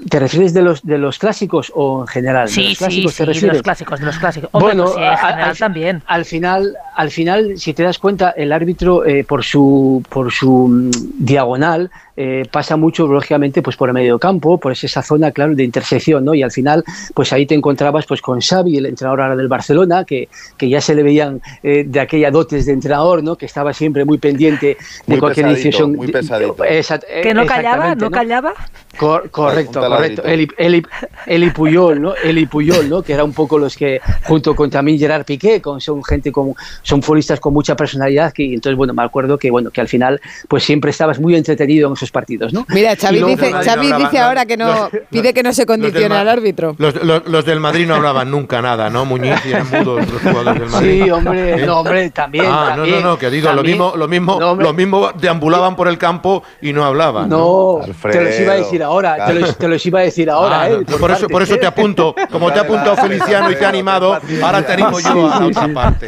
¿Te 0.08 0.18
refieres 0.20 0.54
de 0.54 0.62
los, 0.62 0.82
de 0.86 0.98
los 0.98 1.20
clásicos 1.20 1.72
o 1.76 2.02
en 2.02 2.08
general? 2.08 2.48
¿De 2.48 2.54
Sí, 2.54 2.62
los 2.62 2.70
sí, 2.72 2.76
clásicos 2.78 3.12
sí, 3.12 3.18
te 3.18 3.24
de 3.24 3.34
refieres? 3.34 3.54
los 3.58 3.64
clásicos, 3.64 4.00
de 4.00 4.06
los 4.06 4.18
clásicos. 4.18 4.50
Hombre, 4.54 4.76
pues 4.76 4.92
sí, 4.94 5.00
en 5.02 5.18
general 5.18 5.50
al, 5.50 5.58
también. 5.58 6.04
Al 6.06 6.26
final, 6.26 6.78
al 6.96 7.12
final, 7.12 7.54
si 7.58 7.74
te 7.74 7.84
das 7.84 8.00
cuenta, 8.00 8.30
el 8.32 8.52
árbitro 8.54 9.06
eh, 9.06 9.24
por 9.26 9.44
su 9.44 10.02
por 10.10 10.32
su 10.32 10.68
mm, 10.70 10.92
diagonal 11.26 11.92
eh, 12.16 12.46
pasa 12.52 12.76
mucho, 12.78 13.08
lógicamente, 13.08 13.62
pues 13.62 13.76
por 13.78 13.90
el 13.90 13.94
medio 13.94 14.20
campo, 14.20 14.58
por 14.58 14.72
esa 14.74 15.02
zona, 15.02 15.32
claro, 15.32 15.56
de 15.56 15.64
intersección, 15.64 16.24
¿no? 16.26 16.34
Y 16.34 16.44
al 16.44 16.52
final, 16.52 16.84
pues 17.14 17.32
ahí 17.34 17.46
te 17.46 17.56
encontrabas 17.56 18.06
pues 18.06 18.22
con 18.22 18.42
Xavi, 18.42 18.78
el 18.78 18.86
entrenador 18.88 19.22
ahora 19.22 19.36
del 19.38 19.48
Barcelona, 19.48 20.04
que, 20.06 20.28
que 20.58 20.68
ya 20.70 20.82
se 20.82 20.96
le 20.96 21.04
veían 21.04 21.42
eh, 21.64 21.86
de 21.88 22.00
aquella 22.00 22.30
dotes 22.32 22.66
de 22.66 22.74
entrenador, 22.74 23.24
¿no? 23.24 23.36
Que 23.38 23.46
estaba 23.46 23.72
siempre 23.74 24.04
muy 24.06 24.18
pendiente 24.18 24.68
de 24.76 25.14
Muy 25.14 25.20
cualquier 25.20 25.48
decisión. 25.48 25.96
muy 25.96 26.08
pesadito. 26.12 26.56
Exact- 26.64 27.06
Que 27.24 27.34
no 27.34 27.46
callaba, 27.46 27.96
no 27.96 28.12
callaba. 28.12 28.54
Cor- 29.00 29.30
correcto, 29.32 29.80
correcto. 29.80 30.24
Eli, 30.26 30.48
Eli, 30.58 30.84
Eli 31.26 31.50
Puyol, 31.52 32.02
¿no? 32.02 32.14
Eli 32.22 32.46
Puyol, 32.48 32.90
¿no? 32.90 33.02
Que 33.02 33.14
era 33.14 33.24
un 33.24 33.32
poco 33.32 33.58
los 33.58 33.78
que, 33.78 34.02
junto 34.26 34.54
con 34.56 34.70
también 34.70 35.00
Gerard 35.00 35.24
Piqué, 35.24 35.62
con, 35.62 35.80
son 35.80 36.04
gente 36.04 36.32
con, 36.34 36.54
son 36.84 37.02
futbolistas 37.02 37.40
con 37.40 37.54
mucha 37.54 37.76
personalidad, 37.78 38.34
que 38.34 38.54
entonces, 38.54 38.76
bueno, 38.76 38.94
me 38.94 39.04
acuerdo 39.04 39.38
que, 39.38 39.50
bueno, 39.50 39.70
que 39.72 39.80
al 39.80 39.88
final, 39.88 40.20
pues 40.50 40.64
siempre 40.66 40.92
estabas 40.92 41.18
muy 41.20 41.34
entretenido 41.36 41.88
en 41.88 41.94
esos 41.94 42.12
partidos, 42.12 42.52
¿no? 42.52 42.66
Mira, 42.70 42.96
Xavi 42.98 43.20
luego- 43.20 43.36
dice, 43.38 43.52
Madrid 43.52 43.70
Xavi 43.70 43.88
no 43.88 43.96
hablaba- 43.96 44.10
dice 44.12 44.20
ahora 44.22 44.46
que 44.46 44.58
no, 44.58 44.68
los- 44.68 44.90
pide 45.10 45.34
que 45.34 45.44
no 45.44 45.54
se 45.54 45.66
condicione 45.66 46.16
al 46.16 46.28
árbitro. 46.28 46.76
Los, 46.78 47.02
los- 47.02 47.26
los 47.26 47.46
del 47.46 47.62
Madrid 47.62 47.88
no 47.88 47.96
hablaban 47.96 48.30
nunca 48.30 48.62
nada, 48.62 48.90
¿no? 48.90 49.06
Muñiz 49.06 49.36
y 49.46 49.50
eran 49.54 49.70
mudos 49.70 50.06
los 50.12 50.22
jugadores 50.22 50.60
del 50.62 50.70
Madrid. 50.70 51.04
Sí, 51.06 51.10
hombre, 51.10 51.64
¿Eh? 51.64 51.66
no, 51.66 51.80
hombre, 51.80 52.10
también. 52.10 52.46
Ah, 52.48 52.74
también, 52.76 52.96
no, 52.98 53.02
no, 53.02 53.10
no, 53.12 53.18
que 53.18 53.30
digo, 53.30 53.50
lo 53.50 53.56
también. 53.56 53.78
mismo, 53.78 53.94
lo 53.96 54.08
mismo, 54.10 54.40
No, 54.40 54.52
hombre, 54.52 54.66
lo 54.68 54.74
mismo 54.74 55.12
deambulaban 55.20 55.76
por 55.78 55.88
el 55.88 55.98
campo 55.98 56.44
y 56.62 56.74
no 56.74 56.84
hablaban. 56.84 57.30
No, 57.30 57.80
te 58.02 58.24
los 58.24 58.40
iba 58.42 58.54
a 58.54 58.56
decir 58.56 58.84
ahora, 58.84 58.89
te 59.28 59.34
los, 59.34 59.58
te 59.58 59.68
los 59.68 59.86
iba 59.86 60.00
a 60.00 60.04
decir 60.04 60.30
ahora, 60.30 60.62
Ah, 60.62 60.70
¿eh? 60.72 60.78
por, 61.00 61.12
eso, 61.12 61.28
por 61.28 61.42
eso 61.42 61.58
te 61.58 61.66
apunto. 61.68 62.16
Como 62.32 62.52
te 62.52 62.60
ha 62.60 62.64
apuntado 62.64 62.96
Feliciano 62.98 63.52
y 63.52 63.56
te 63.56 63.66
ha 63.66 63.70
animado, 63.70 64.18
ahora 64.44 64.66
te 64.66 64.74
animo 64.74 65.00
yo 65.00 65.28
a 65.28 65.46
otra 65.46 65.68
parte. 65.74 66.08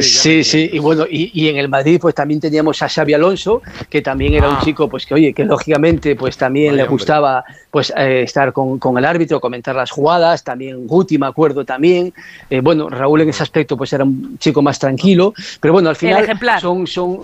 Sí, 0.00 0.42
sí, 0.42 0.70
y 0.72 0.78
bueno, 0.78 1.04
y, 1.08 1.30
y 1.34 1.48
en 1.48 1.56
el 1.58 1.68
Madrid 1.68 1.98
pues 2.00 2.14
también 2.14 2.40
teníamos 2.40 2.82
a 2.82 2.88
Xavi 2.88 3.12
Alonso, 3.14 3.60
que 3.88 4.00
también 4.02 4.34
era 4.34 4.46
Ah. 4.48 4.50
un 4.58 4.60
chico 4.64 4.88
pues 4.88 5.04
que 5.06 5.14
oye, 5.14 5.32
que 5.34 5.44
lógicamente 5.44 6.16
pues 6.16 6.36
también 6.36 6.68
Vaya 6.68 6.76
le 6.76 6.82
hombre. 6.84 6.92
gustaba 6.92 7.44
pues 7.70 7.92
eh, 7.96 8.22
estar 8.22 8.52
con, 8.52 8.78
con 8.78 8.96
el 8.98 9.04
árbitro, 9.04 9.38
comentar 9.40 9.74
las 9.76 9.90
jugadas, 9.90 10.42
también 10.42 10.86
Guti 10.86 11.18
me 11.18 11.26
acuerdo 11.26 11.64
también, 11.64 12.12
Eh, 12.48 12.60
bueno, 12.60 12.88
Raúl 12.88 13.20
en 13.20 13.28
ese 13.28 13.42
aspecto 13.42 13.76
pues 13.76 13.92
era 13.92 14.04
un 14.04 14.38
chico 14.38 14.62
más 14.62 14.78
tranquilo, 14.78 15.34
pero 15.60 15.74
bueno, 15.74 15.90
al 15.90 15.96
final 15.96 16.24
ejemplar. 16.24 16.60
son, 16.60 16.86
son 16.86 17.18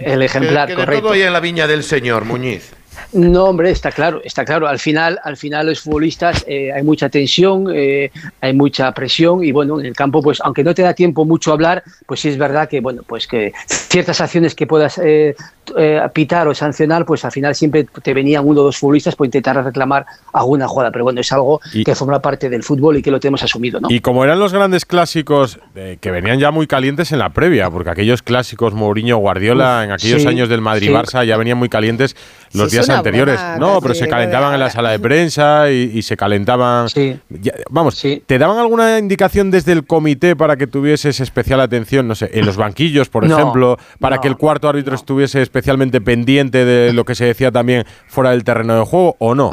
el 0.00 0.20
Que, 0.20 0.24
ejemplar, 0.24 0.68
que 0.68 0.74
de 0.74 0.78
correcto. 0.78 1.02
todo 1.02 1.12
hay 1.14 1.22
en 1.22 1.32
la 1.32 1.40
viña 1.40 1.66
del 1.66 1.82
señor, 1.82 2.24
Muñiz. 2.24 2.72
No, 3.12 3.44
hombre, 3.44 3.70
está 3.70 3.92
claro, 3.92 4.20
está 4.24 4.44
claro. 4.44 4.66
Al 4.66 4.78
final, 4.78 5.18
al 5.22 5.36
final 5.36 5.66
los 5.66 5.80
futbolistas 5.80 6.44
eh, 6.48 6.72
hay 6.72 6.82
mucha 6.82 7.08
tensión, 7.10 7.66
eh, 7.74 8.10
hay 8.40 8.54
mucha 8.54 8.90
presión 8.92 9.44
y 9.44 9.52
bueno, 9.52 9.78
en 9.80 9.86
el 9.86 9.94
campo, 9.94 10.22
pues 10.22 10.40
aunque 10.42 10.64
no 10.64 10.74
te 10.74 10.82
da 10.82 10.94
tiempo 10.94 11.24
mucho 11.24 11.52
hablar, 11.52 11.82
pues 12.06 12.20
sí 12.20 12.28
es 12.30 12.38
verdad 12.38 12.68
que 12.68 12.80
bueno, 12.80 13.02
pues 13.06 13.26
que 13.26 13.52
ciertas 13.66 14.20
acciones 14.20 14.54
que 14.54 14.66
puedas 14.66 14.98
eh, 14.98 15.34
eh, 15.76 16.00
pitar 16.14 16.48
o 16.48 16.54
sancionar, 16.54 17.04
pues 17.04 17.24
al 17.24 17.32
final 17.32 17.54
siempre 17.54 17.84
te 18.02 18.14
venían 18.14 18.46
uno 18.46 18.62
o 18.62 18.64
dos 18.64 18.78
futbolistas 18.78 19.14
por 19.14 19.26
intentar 19.26 19.62
reclamar 19.62 20.06
alguna 20.32 20.66
jugada. 20.66 20.90
Pero 20.90 21.04
bueno, 21.04 21.20
es 21.20 21.30
algo 21.32 21.60
Y- 21.74 21.84
que 21.84 21.94
forma 21.94 22.20
parte 22.20 22.48
del 22.48 22.62
fútbol 22.62 22.96
y 22.96 23.02
que 23.02 23.10
lo 23.10 23.20
tenemos 23.20 23.42
asumido, 23.42 23.78
¿no? 23.78 23.90
Y 23.90 24.00
como 24.00 24.24
eran 24.24 24.38
los 24.40 24.52
grandes 24.54 24.86
clásicos 24.86 25.58
eh, 25.74 25.98
que 26.00 26.10
venían 26.10 26.38
ya 26.38 26.50
muy 26.50 26.66
calientes 26.66 27.12
en 27.12 27.18
la 27.18 27.28
previa, 27.30 27.70
porque 27.70 27.90
aquellos 27.90 28.22
clásicos 28.22 28.72
Mourinho, 28.72 29.18
Guardiola, 29.18 29.84
en 29.84 29.92
aquellos 29.92 30.22
sí, 30.22 30.28
años 30.28 30.48
del 30.48 30.62
Madrid-Barça 30.62 31.26
ya 31.26 31.36
venían 31.36 31.58
muy 31.58 31.68
calientes 31.68 32.16
los 32.54 32.70
Sí, 32.70 32.76
días 32.76 32.84
es 32.84 32.88
una 32.94 33.01
anteriores. 33.10 33.40
No, 33.58 33.80
pero 33.80 33.94
se 33.94 34.08
calentaban 34.08 34.54
en 34.54 34.60
la 34.60 34.70
sala 34.70 34.90
de 34.90 34.98
prensa 35.00 35.70
y, 35.70 35.90
y 35.94 36.02
se 36.02 36.16
calentaban. 36.16 36.88
Sí. 36.88 37.18
Ya- 37.28 37.52
vamos, 37.70 37.94
Sí. 37.96 38.22
¿te 38.26 38.38
daban 38.38 38.58
alguna 38.58 38.98
indicación 38.98 39.50
desde 39.50 39.72
el 39.72 39.86
comité 39.86 40.34
para 40.36 40.56
que 40.56 40.66
tuvieses 40.66 41.20
especial 41.20 41.60
atención, 41.60 42.08
no 42.08 42.14
sé, 42.14 42.30
en 42.32 42.46
los 42.46 42.56
banquillos, 42.56 43.08
por 43.08 43.26
No, 43.26 43.36
ejemplo, 43.38 43.78
para 44.00 44.16
no, 44.16 44.22
que 44.22 44.28
el 44.28 44.36
cuarto 44.36 44.68
árbitro 44.68 44.94
estuviese 44.94 45.42
especialmente 45.42 46.00
pendiente 46.00 46.64
de 46.64 46.92
lo 46.92 47.04
que 47.04 47.14
se 47.14 47.24
decía 47.24 47.50
también 47.50 47.84
fuera 48.08 48.30
del 48.30 48.44
terreno 48.44 48.74
de 48.78 48.84
juego 48.84 49.16
o 49.18 49.34
no? 49.34 49.50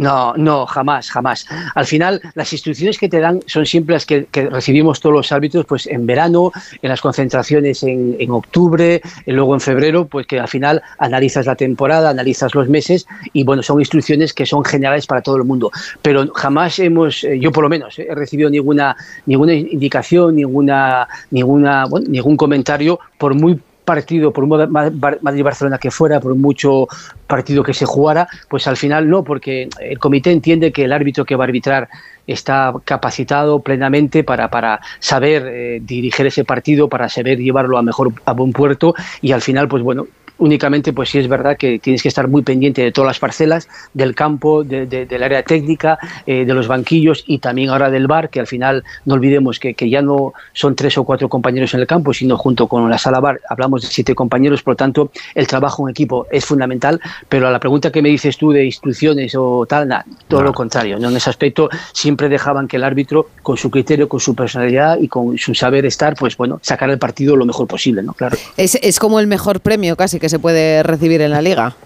No, 0.00 0.32
no, 0.34 0.64
jamás, 0.64 1.10
jamás. 1.10 1.46
Al 1.74 1.84
final, 1.84 2.22
las 2.34 2.50
instrucciones 2.54 2.96
que 2.96 3.06
te 3.06 3.20
dan 3.20 3.40
son 3.44 3.66
siempre 3.66 3.92
las 3.92 4.06
que, 4.06 4.26
recibimos 4.50 4.98
todos 4.98 5.14
los 5.14 5.30
árbitros, 5.30 5.66
pues 5.66 5.86
en 5.86 6.06
verano, 6.06 6.52
en 6.80 6.88
las 6.88 7.02
concentraciones 7.02 7.82
en, 7.82 8.16
en 8.18 8.30
octubre, 8.30 9.02
y 9.26 9.32
luego 9.32 9.52
en 9.52 9.60
febrero, 9.60 10.06
pues 10.06 10.26
que 10.26 10.40
al 10.40 10.48
final 10.48 10.80
analizas 10.98 11.44
la 11.44 11.54
temporada, 11.54 12.08
analizas 12.08 12.54
los 12.54 12.66
meses 12.66 13.06
y 13.34 13.44
bueno, 13.44 13.62
son 13.62 13.78
instrucciones 13.78 14.32
que 14.32 14.46
son 14.46 14.64
generales 14.64 15.06
para 15.06 15.20
todo 15.20 15.36
el 15.36 15.44
mundo. 15.44 15.70
Pero 16.00 16.32
jamás 16.32 16.78
hemos, 16.78 17.22
eh, 17.22 17.38
yo 17.38 17.52
por 17.52 17.64
lo 17.64 17.68
menos, 17.68 17.98
eh, 17.98 18.06
he 18.08 18.14
recibido 18.14 18.48
ninguna, 18.48 18.96
ninguna 19.26 19.52
indicación, 19.52 20.34
ninguna, 20.34 21.08
ninguna, 21.30 21.84
bueno, 21.84 22.06
ningún 22.08 22.38
comentario, 22.38 22.98
por 23.18 23.34
muy 23.34 23.60
partido, 23.90 24.32
por 24.32 24.46
Madrid-Barcelona 24.46 25.78
que 25.78 25.90
fuera, 25.90 26.20
por 26.20 26.36
mucho 26.36 26.86
partido 27.26 27.64
que 27.64 27.74
se 27.74 27.86
jugara, 27.86 28.28
pues 28.48 28.68
al 28.68 28.76
final 28.76 29.10
no, 29.10 29.24
porque 29.24 29.68
el 29.80 29.98
comité 29.98 30.30
entiende 30.30 30.70
que 30.70 30.84
el 30.84 30.92
árbitro 30.92 31.24
que 31.24 31.34
va 31.34 31.42
a 31.42 31.48
arbitrar 31.48 31.88
está 32.24 32.72
capacitado 32.84 33.58
plenamente 33.58 34.22
para, 34.22 34.48
para 34.48 34.78
saber 35.00 35.44
eh, 35.48 35.80
dirigir 35.82 36.24
ese 36.26 36.44
partido, 36.44 36.88
para 36.88 37.08
saber 37.08 37.38
llevarlo 37.38 37.78
a 37.78 37.82
mejor 37.82 38.12
a 38.24 38.32
buen 38.32 38.52
puerto 38.52 38.94
y 39.22 39.32
al 39.32 39.40
final, 39.40 39.66
pues 39.66 39.82
bueno, 39.82 40.06
únicamente, 40.40 40.92
pues 40.92 41.10
sí 41.10 41.18
es 41.18 41.28
verdad 41.28 41.56
que 41.56 41.78
tienes 41.78 42.02
que 42.02 42.08
estar 42.08 42.26
muy 42.28 42.42
pendiente 42.42 42.82
de 42.82 42.92
todas 42.92 43.06
las 43.08 43.18
parcelas, 43.18 43.68
del 43.94 44.14
campo, 44.14 44.64
de- 44.64 44.86
de- 44.86 45.06
del 45.06 45.22
área 45.22 45.42
técnica, 45.42 45.98
eh, 46.26 46.44
de 46.44 46.54
los 46.54 46.66
banquillos 46.66 47.24
y 47.26 47.38
también 47.38 47.70
ahora 47.70 47.90
del 47.90 48.06
bar, 48.06 48.30
que 48.30 48.40
al 48.40 48.46
final 48.46 48.82
no 49.04 49.14
olvidemos 49.14 49.58
que, 49.60 49.74
que 49.74 49.88
ya 49.88 50.02
no 50.02 50.32
son 50.52 50.74
tres 50.74 50.98
o 50.98 51.04
cuatro 51.04 51.28
compañeros 51.28 51.72
en 51.74 51.80
el 51.80 51.86
campo, 51.86 52.12
sino 52.12 52.36
junto 52.36 52.66
con 52.66 52.88
la 52.90 52.98
sala 52.98 53.20
bar 53.20 53.40
hablamos 53.48 53.82
de 53.82 53.88
siete 53.88 54.14
compañeros, 54.14 54.62
por 54.62 54.72
lo 54.72 54.76
tanto 54.76 55.10
el 55.34 55.46
trabajo 55.46 55.86
en 55.86 55.90
equipo 55.92 56.26
es 56.30 56.44
fundamental, 56.44 57.00
pero 57.28 57.46
a 57.46 57.50
la 57.50 57.60
pregunta 57.60 57.92
que 57.92 58.02
me 58.02 58.08
dices 58.08 58.36
tú 58.38 58.50
de 58.52 58.64
instrucciones 58.64 59.34
o 59.36 59.66
tal, 59.66 59.88
nada, 59.88 60.04
todo 60.26 60.42
lo 60.42 60.52
contrario, 60.52 60.98
¿no? 60.98 61.10
en 61.10 61.16
ese 61.16 61.28
aspecto 61.30 61.68
siempre 61.92 62.28
dejaban 62.28 62.66
que 62.66 62.76
el 62.76 62.84
árbitro 62.84 63.28
con 63.42 63.56
su 63.56 63.70
criterio, 63.70 64.08
con 64.08 64.20
su 64.20 64.34
personalidad 64.34 64.98
y 64.98 65.08
con 65.08 65.36
su 65.38 65.54
saber 65.54 65.84
estar, 65.86 66.14
pues 66.14 66.36
bueno, 66.36 66.58
sacar 66.62 66.88
el 66.90 66.98
partido 66.98 67.36
lo 67.36 67.44
mejor 67.44 67.66
posible, 67.66 68.02
¿no? 68.02 68.14
Claro. 68.14 68.36
Es, 68.56 68.76
es 68.80 68.98
como 68.98 69.20
el 69.20 69.26
mejor 69.26 69.60
premio 69.60 69.96
casi 69.96 70.18
que 70.18 70.29
se 70.30 70.38
puede 70.38 70.82
recibir 70.82 71.20
en 71.20 71.32
la 71.32 71.42
liga. 71.42 71.76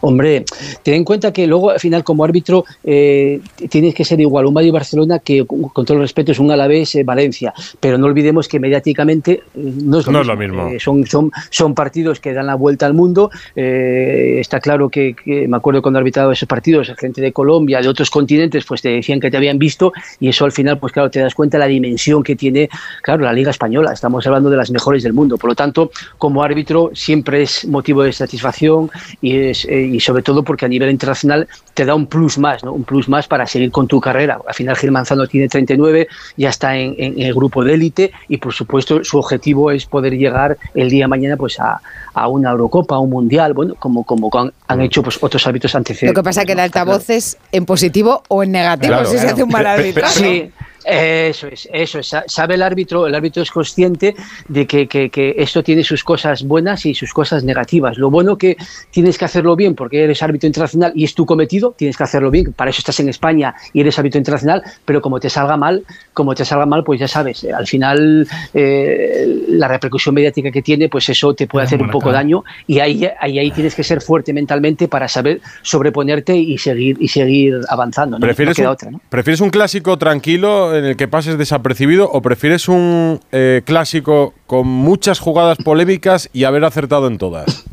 Hombre, 0.00 0.44
ten 0.82 0.94
en 0.94 1.04
cuenta 1.04 1.32
que 1.32 1.46
luego 1.46 1.70
al 1.70 1.80
final 1.80 2.04
como 2.04 2.24
árbitro 2.24 2.64
eh, 2.84 3.40
tienes 3.68 3.94
que 3.94 4.04
ser 4.04 4.20
igual 4.20 4.46
un 4.46 4.54
Madrid 4.54 4.72
Barcelona 4.72 5.18
que 5.18 5.44
con 5.46 5.84
todo 5.84 5.94
el 5.94 6.02
respeto 6.02 6.32
es 6.32 6.38
un 6.38 6.50
Alavés 6.50 6.94
eh, 6.94 7.04
Valencia, 7.04 7.52
pero 7.80 7.98
no 7.98 8.06
olvidemos 8.06 8.48
que 8.48 8.58
mediáticamente 8.60 9.32
eh, 9.32 9.42
no 9.54 9.98
es 9.98 10.06
lo 10.06 10.12
No 10.12 10.20
es 10.22 10.26
mismo. 10.26 10.34
lo 10.34 10.36
mismo. 10.36 10.68
Eh, 10.68 10.80
son, 10.80 11.06
son, 11.06 11.30
son 11.50 11.74
partidos 11.74 12.20
que 12.20 12.32
dan 12.32 12.46
la 12.46 12.54
vuelta 12.54 12.86
al 12.86 12.94
mundo. 12.94 13.30
está 13.54 14.60
claro 14.60 14.88
que, 14.88 15.14
que 15.14 15.48
me 15.48 15.56
acuerdo 15.56 15.82
cuando 15.82 15.98
arbitraba 15.98 16.32
esos 16.32 16.48
partidos, 16.48 16.92
gente 16.98 17.20
de 17.20 17.32
Colombia, 17.32 17.80
de 17.80 17.88
otros 17.88 18.10
continentes, 18.10 18.64
pues 18.64 18.82
te 18.82 18.90
decían 18.90 19.20
que 19.20 19.30
te 19.30 19.36
habían 19.36 19.58
visto 19.58 19.92
y 20.20 20.28
eso 20.28 20.44
al 20.44 20.52
final, 20.52 20.78
pues 20.78 20.92
claro, 20.92 21.10
te 21.10 21.20
das 21.20 21.34
cuenta 21.34 21.58
de 21.58 21.60
la 21.60 21.68
dimensión 21.68 22.22
que 22.22 22.36
tiene, 22.36 22.68
claro, 23.02 23.24
la 23.24 23.32
Liga 23.32 23.50
Española. 23.50 23.92
Estamos 23.92 24.26
hablando 24.26 24.50
de 24.50 24.56
las 24.56 24.70
mejores 24.70 25.02
del 25.02 25.12
mundo. 25.12 25.36
Por 25.36 25.50
lo 25.50 25.54
tanto, 25.54 25.90
como 26.18 26.42
árbitro 26.42 26.90
siempre 26.94 27.42
es 27.42 27.66
motivo 27.66 28.02
de 28.02 28.12
satisfacción 28.12 28.90
y, 29.20 29.52
es, 29.58 29.64
eh, 29.66 29.80
y 29.80 30.00
sobre 30.00 30.22
todo 30.22 30.42
porque 30.42 30.64
a 30.64 30.68
nivel 30.68 30.90
internacional 30.90 31.48
te 31.74 31.84
da 31.84 31.94
un 31.94 32.06
plus 32.06 32.38
más, 32.38 32.64
¿no? 32.64 32.72
Un 32.72 32.84
plus 32.84 33.08
más 33.08 33.26
para 33.26 33.46
seguir 33.46 33.70
con 33.70 33.86
tu 33.86 34.00
carrera. 34.00 34.38
Al 34.46 34.54
final 34.54 34.76
Gil 34.76 34.90
Manzano 34.90 35.26
tiene 35.26 35.48
39, 35.48 36.08
ya 36.36 36.48
está 36.48 36.76
en, 36.76 36.94
en 36.98 37.20
el 37.20 37.34
grupo 37.34 37.64
de 37.64 37.74
élite 37.74 38.12
y 38.28 38.38
por 38.38 38.52
supuesto 38.52 39.02
su 39.04 39.18
objetivo 39.18 39.70
es 39.70 39.86
poder 39.86 40.16
llegar 40.16 40.58
el 40.74 40.90
día 40.90 41.04
de 41.04 41.08
mañana 41.08 41.36
pues 41.36 41.58
a, 41.60 41.80
a 42.14 42.28
una 42.28 42.50
Eurocopa, 42.50 42.96
a 42.96 42.98
un 42.98 43.08
Mundial, 43.10 43.52
bueno, 43.52 43.74
como, 43.78 44.04
como 44.04 44.30
han, 44.38 44.52
han 44.66 44.80
hecho 44.80 45.02
pues 45.02 45.18
otros 45.20 45.46
árbitros 45.46 45.74
antes. 45.74 46.02
Lo 46.02 46.12
que 46.12 46.22
pasa 46.22 46.42
es 46.42 46.46
que 46.46 46.52
el 46.52 46.60
altavoz 46.60 47.10
es 47.10 47.38
en 47.52 47.64
positivo 47.64 48.22
o 48.28 48.42
en 48.42 48.52
negativo 48.52 48.92
Claro, 48.92 49.08
si 49.08 49.18
se 49.18 49.26
hace 49.26 49.42
un 49.42 49.50
mal 49.50 49.66
arbitraje. 49.66 50.12
Sí, 50.12 50.52
eso 50.84 51.48
es, 51.48 51.68
eso 51.72 51.98
es. 51.98 52.06
Sa- 52.08 52.24
Sabe 52.26 52.54
el 52.54 52.62
árbitro, 52.62 53.06
el 53.06 53.14
árbitro 53.14 53.42
es 53.42 53.50
consciente 53.50 54.14
de 54.48 54.66
que, 54.66 54.86
que- 54.86 55.10
que 55.10 55.34
esto 55.38 55.62
tiene 55.62 55.84
sus 55.84 56.04
cosas 56.04 56.42
buenas 56.44 56.86
y 56.86 56.94
sus 56.94 57.12
cosas 57.12 57.44
negativas. 57.44 57.98
Lo 57.98 58.10
bueno 58.10 58.38
que 58.38 58.56
tienes 58.90 59.18
que 59.18 59.24
hacerlo 59.24 59.56
bien 59.56 59.74
porque 59.74 60.02
eres 60.04 60.22
árbitro 60.22 60.46
internacional 60.46 60.92
y 60.94 61.04
es 61.04 61.14
tu 61.14 61.26
cometido, 61.26 61.74
tienes 61.76 61.96
que 61.96 62.04
hacerlo 62.04 62.30
bien. 62.30 62.52
Para 62.52 62.70
eso 62.70 62.78
estás 62.80 62.98
en 63.00 63.08
España 63.08 63.54
y 63.72 63.80
eres 63.80 63.98
árbitro 63.98 64.18
internacional, 64.18 64.62
pero 64.84 65.00
como 65.02 65.20
te 65.20 65.28
salga 65.30 65.56
mal, 65.56 65.84
como 66.14 66.34
te 66.34 66.44
salga 66.44 66.66
mal, 66.66 66.84
pues 66.84 67.00
ya 67.00 67.08
sabes, 67.08 67.44
eh, 67.44 67.52
al 67.52 67.66
final 67.66 68.26
eh, 68.54 69.44
la 69.48 69.68
repercusión 69.68 70.14
mediática 70.14 70.50
que 70.50 70.62
tiene, 70.62 70.88
pues 70.88 71.08
eso 71.08 71.34
te 71.34 71.46
puede 71.46 71.66
hacer 71.66 71.80
un 71.82 71.90
poco 71.90 72.12
daño 72.12 72.44
y 72.66 72.78
ahí, 72.80 73.08
ahí, 73.20 73.38
ahí 73.38 73.50
tienes 73.50 73.74
que 73.74 73.82
ser 73.84 74.00
fuerte 74.00 74.32
mentalmente 74.32 74.88
para 74.88 75.08
saber 75.08 75.40
sobreponerte 75.62 76.36
y 76.36 76.58
seguir 76.58 76.96
y 77.00 77.08
seguir 77.08 77.60
avanzando. 77.68 78.18
¿no? 78.18 78.20
No 78.20 78.26
¿Prefieres, 78.26 78.56
queda 78.56 78.68
un, 78.68 78.72
otra, 78.74 78.90
¿no? 78.90 79.00
¿Prefieres 79.08 79.40
un 79.40 79.50
clásico 79.50 79.96
tranquilo 79.98 80.67
en 80.74 80.84
el 80.84 80.96
que 80.96 81.08
pases 81.08 81.38
desapercibido 81.38 82.10
o 82.10 82.22
prefieres 82.22 82.68
un 82.68 83.20
eh, 83.32 83.62
clásico 83.64 84.34
con 84.46 84.66
muchas 84.66 85.18
jugadas 85.18 85.58
polémicas 85.58 86.28
y 86.32 86.44
haber 86.44 86.64
acertado 86.64 87.06
en 87.06 87.18
todas? 87.18 87.64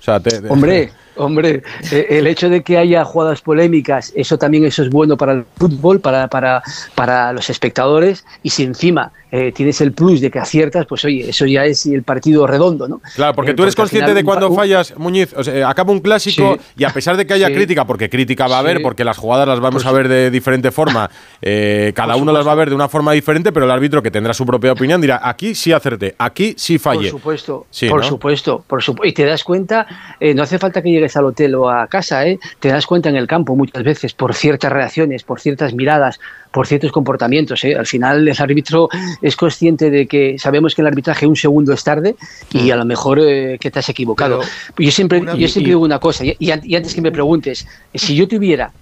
O 0.00 0.02
sea, 0.02 0.20
Hombre, 0.48 0.90
hombre, 1.16 1.62
eh, 1.90 2.06
el 2.10 2.26
hecho 2.26 2.48
de 2.48 2.62
que 2.62 2.78
haya 2.78 3.04
jugadas 3.04 3.40
polémicas, 3.42 4.12
eso 4.14 4.38
también 4.38 4.64
eso 4.64 4.82
es 4.82 4.90
bueno 4.90 5.16
para 5.16 5.32
el 5.32 5.44
fútbol, 5.58 6.00
para, 6.00 6.28
para, 6.28 6.62
para 6.94 7.32
los 7.32 7.50
espectadores, 7.50 8.24
y 8.42 8.50
si 8.50 8.62
encima 8.64 9.12
eh, 9.32 9.50
tienes 9.52 9.80
el 9.80 9.92
plus 9.92 10.20
de 10.20 10.30
que 10.30 10.38
aciertas, 10.38 10.86
pues 10.86 11.04
oye, 11.04 11.28
eso 11.28 11.46
ya 11.46 11.64
es 11.64 11.84
el 11.86 12.02
partido 12.04 12.46
redondo, 12.46 12.86
¿no? 12.88 13.00
Claro, 13.16 13.34
porque 13.34 13.50
Eh, 13.50 13.54
tú 13.54 13.64
eres 13.64 13.74
consciente 13.74 14.06
final 14.10 14.14
de 14.22 14.24
cuando 14.24 14.48
un- 14.50 14.56
fallas, 14.56 14.94
Muñiz. 14.96 15.34
O 15.36 15.42
sea, 15.42 15.68
acaba 15.68 15.92
un 15.92 15.98
clásico 16.00 16.54
Sí. 16.54 16.60
y 16.78 16.84
a 16.84 16.90
pesar 16.90 17.16
de 17.16 17.26
que 17.26 17.34
haya 17.34 17.48
Sí. 17.48 17.54
crítica, 17.54 17.84
porque 17.86 18.08
crítica 18.08 18.46
va 18.46 18.56
a 18.56 18.58
haber, 18.60 18.78
Sí. 18.78 18.82
porque 18.84 19.04
las 19.04 19.18
jugadas 19.18 19.46
las 19.48 19.60
vamos 19.60 19.84
a 19.84 19.92
ver 19.92 20.08
de 20.08 20.30
diferente 20.30 20.70
forma, 20.70 21.10
eh, 21.42 21.92
cada 21.96 22.16
uno 22.16 22.32
las 22.32 22.46
va 22.46 22.52
a 22.52 22.54
ver 22.54 22.68
de 22.70 22.76
una 22.76 22.88
forma 22.88 23.12
diferente, 23.12 23.52
pero 23.52 23.66
el 23.66 23.72
árbitro 23.72 24.00
que 24.02 24.10
tendrá 24.12 24.32
su 24.32 24.46
propia 24.46 24.72
opinión 24.72 25.00
dirá: 25.00 25.20
aquí 25.22 25.54
sí 25.54 25.72
acerté, 25.72 26.14
aquí 26.18 26.54
sí 26.56 26.78
fallé. 26.78 27.10
Por 27.10 27.20
supuesto, 27.20 27.66
Sí, 27.70 27.88
por 27.88 28.00
¿no? 28.02 28.06
supuesto, 28.06 28.64
por 28.66 28.82
supuesto. 28.82 29.08
Y 29.08 29.12
te 29.12 29.24
das 29.24 29.42
cuenta, 29.44 29.86
no 30.20 30.42
hace 30.42 30.58
falta 30.58 30.80
que 30.82 30.90
llegues 30.90 31.05
al 31.14 31.26
hotel 31.26 31.54
o 31.54 31.68
a 31.68 31.86
casa, 31.86 32.26
¿eh? 32.26 32.38
te 32.58 32.68
das 32.68 32.86
cuenta 32.86 33.10
en 33.10 33.16
el 33.16 33.26
campo 33.26 33.54
muchas 33.54 33.84
veces 33.84 34.14
por 34.14 34.34
ciertas 34.34 34.72
reacciones, 34.72 35.22
por 35.22 35.38
ciertas 35.40 35.74
miradas, 35.74 36.18
por 36.50 36.66
ciertos 36.66 36.90
comportamientos. 36.90 37.62
¿eh? 37.64 37.76
Al 37.76 37.86
final 37.86 38.26
el 38.26 38.34
árbitro 38.36 38.88
es 39.20 39.36
consciente 39.36 39.90
de 39.90 40.06
que 40.06 40.38
sabemos 40.38 40.74
que 40.74 40.80
el 40.80 40.88
arbitraje 40.88 41.26
un 41.26 41.36
segundo 41.36 41.74
es 41.74 41.84
tarde 41.84 42.16
y 42.50 42.70
a 42.70 42.76
lo 42.76 42.86
mejor 42.86 43.18
eh, 43.20 43.58
que 43.60 43.70
te 43.70 43.78
has 43.78 43.88
equivocado. 43.90 44.40
yo 44.78 44.90
siempre, 44.90 45.20
yo 45.38 45.46
siempre 45.48 45.68
digo 45.70 45.82
una 45.82 45.98
cosa, 45.98 46.24
y, 46.24 46.34
y 46.38 46.50
an- 46.50 46.62
y 46.64 46.74
antes 46.74 46.94
que 46.94 47.02
me 47.02 47.12
preguntes, 47.12 47.66
si 47.94 48.16
yo 48.16 48.26
tuviera 48.26 48.72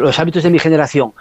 los 0.00 0.18
árbitros 0.18 0.44
de 0.44 0.50
mi 0.50 0.58
generación 0.58 1.12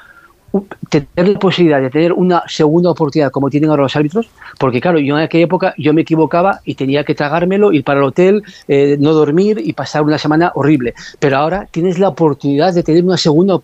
tener 0.90 1.28
la 1.28 1.40
posibilidad 1.40 1.82
de 1.82 1.90
tener 1.90 2.14
una 2.14 2.44
segunda 2.48 2.92
oportunidad 2.92 3.32
como 3.32 3.50
tienen 3.50 3.70
ahora 3.70 3.84
los 3.84 3.96
árbitros, 3.96 4.30
porque 4.60 4.82
claro, 4.82 5.00
yo 5.00 5.18
en 5.18 5.24
aquella 5.24 5.46
época 5.46 5.74
yo 5.78 5.94
me 5.94 6.02
equivocaba 6.02 6.62
y 6.66 6.76
tenía 6.76 7.04
que 7.04 7.16
tragármelo, 7.16 7.72
ir 7.74 7.84
para 7.84 8.00
el 8.00 8.06
hotel, 8.06 8.44
eh, 8.68 8.98
no 9.00 9.14
dormir 9.14 9.62
y 9.64 9.74
pasar 9.74 10.04
una 10.04 10.18
semana 10.18 10.52
horrible. 10.56 10.94
Pero 11.20 11.38
ahora 11.38 11.68
tienes 11.70 12.00
la 12.00 12.10
oportunidad 12.10 12.74
de 12.74 12.84
tener 12.84 13.04
una 13.04 13.18
segunda 13.18 13.60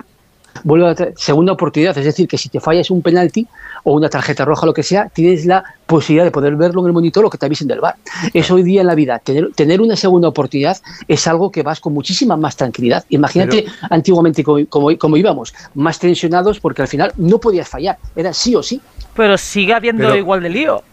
vuelvo 0.63 0.87
a 0.87 0.95
tra- 0.95 1.13
segunda 1.15 1.53
oportunidad, 1.53 1.97
es 1.97 2.05
decir, 2.05 2.27
que 2.27 2.37
si 2.37 2.49
te 2.49 2.59
fallas 2.59 2.89
un 2.91 3.01
penalti 3.01 3.47
o 3.83 3.93
una 3.93 4.09
tarjeta 4.09 4.45
roja, 4.45 4.65
lo 4.65 4.73
que 4.73 4.83
sea, 4.83 5.09
tienes 5.09 5.45
la 5.45 5.63
posibilidad 5.85 6.23
de 6.25 6.31
poder 6.31 6.55
verlo 6.55 6.81
en 6.81 6.87
el 6.87 6.93
monitor 6.93 7.25
o 7.25 7.29
que 7.29 7.37
te 7.37 7.45
avisen 7.45 7.67
del 7.67 7.81
bar. 7.81 7.95
Eso 8.33 8.55
hoy 8.55 8.63
día 8.63 8.81
en 8.81 8.87
la 8.87 8.95
vida, 8.95 9.19
tener, 9.19 9.51
tener 9.55 9.81
una 9.81 9.95
segunda 9.95 10.27
oportunidad 10.29 10.77
es 11.07 11.27
algo 11.27 11.51
que 11.51 11.63
vas 11.63 11.79
con 11.79 11.93
muchísima 11.93 12.37
más 12.37 12.55
tranquilidad. 12.55 13.03
Imagínate 13.09 13.65
antiguamente 13.89 14.43
como, 14.43 14.65
como, 14.67 14.97
como 14.97 15.17
íbamos, 15.17 15.53
más 15.75 15.99
tensionados 15.99 16.59
porque 16.59 16.81
al 16.81 16.87
final 16.87 17.11
no 17.17 17.39
podías 17.39 17.67
fallar, 17.67 17.97
era 18.15 18.33
sí 18.33 18.55
o 18.55 18.63
sí. 18.63 18.79
Pero 19.15 19.37
sigue 19.37 19.73
habiendo 19.73 20.03
Pero- 20.03 20.15
igual 20.17 20.41
de 20.43 20.49
lío. 20.49 20.83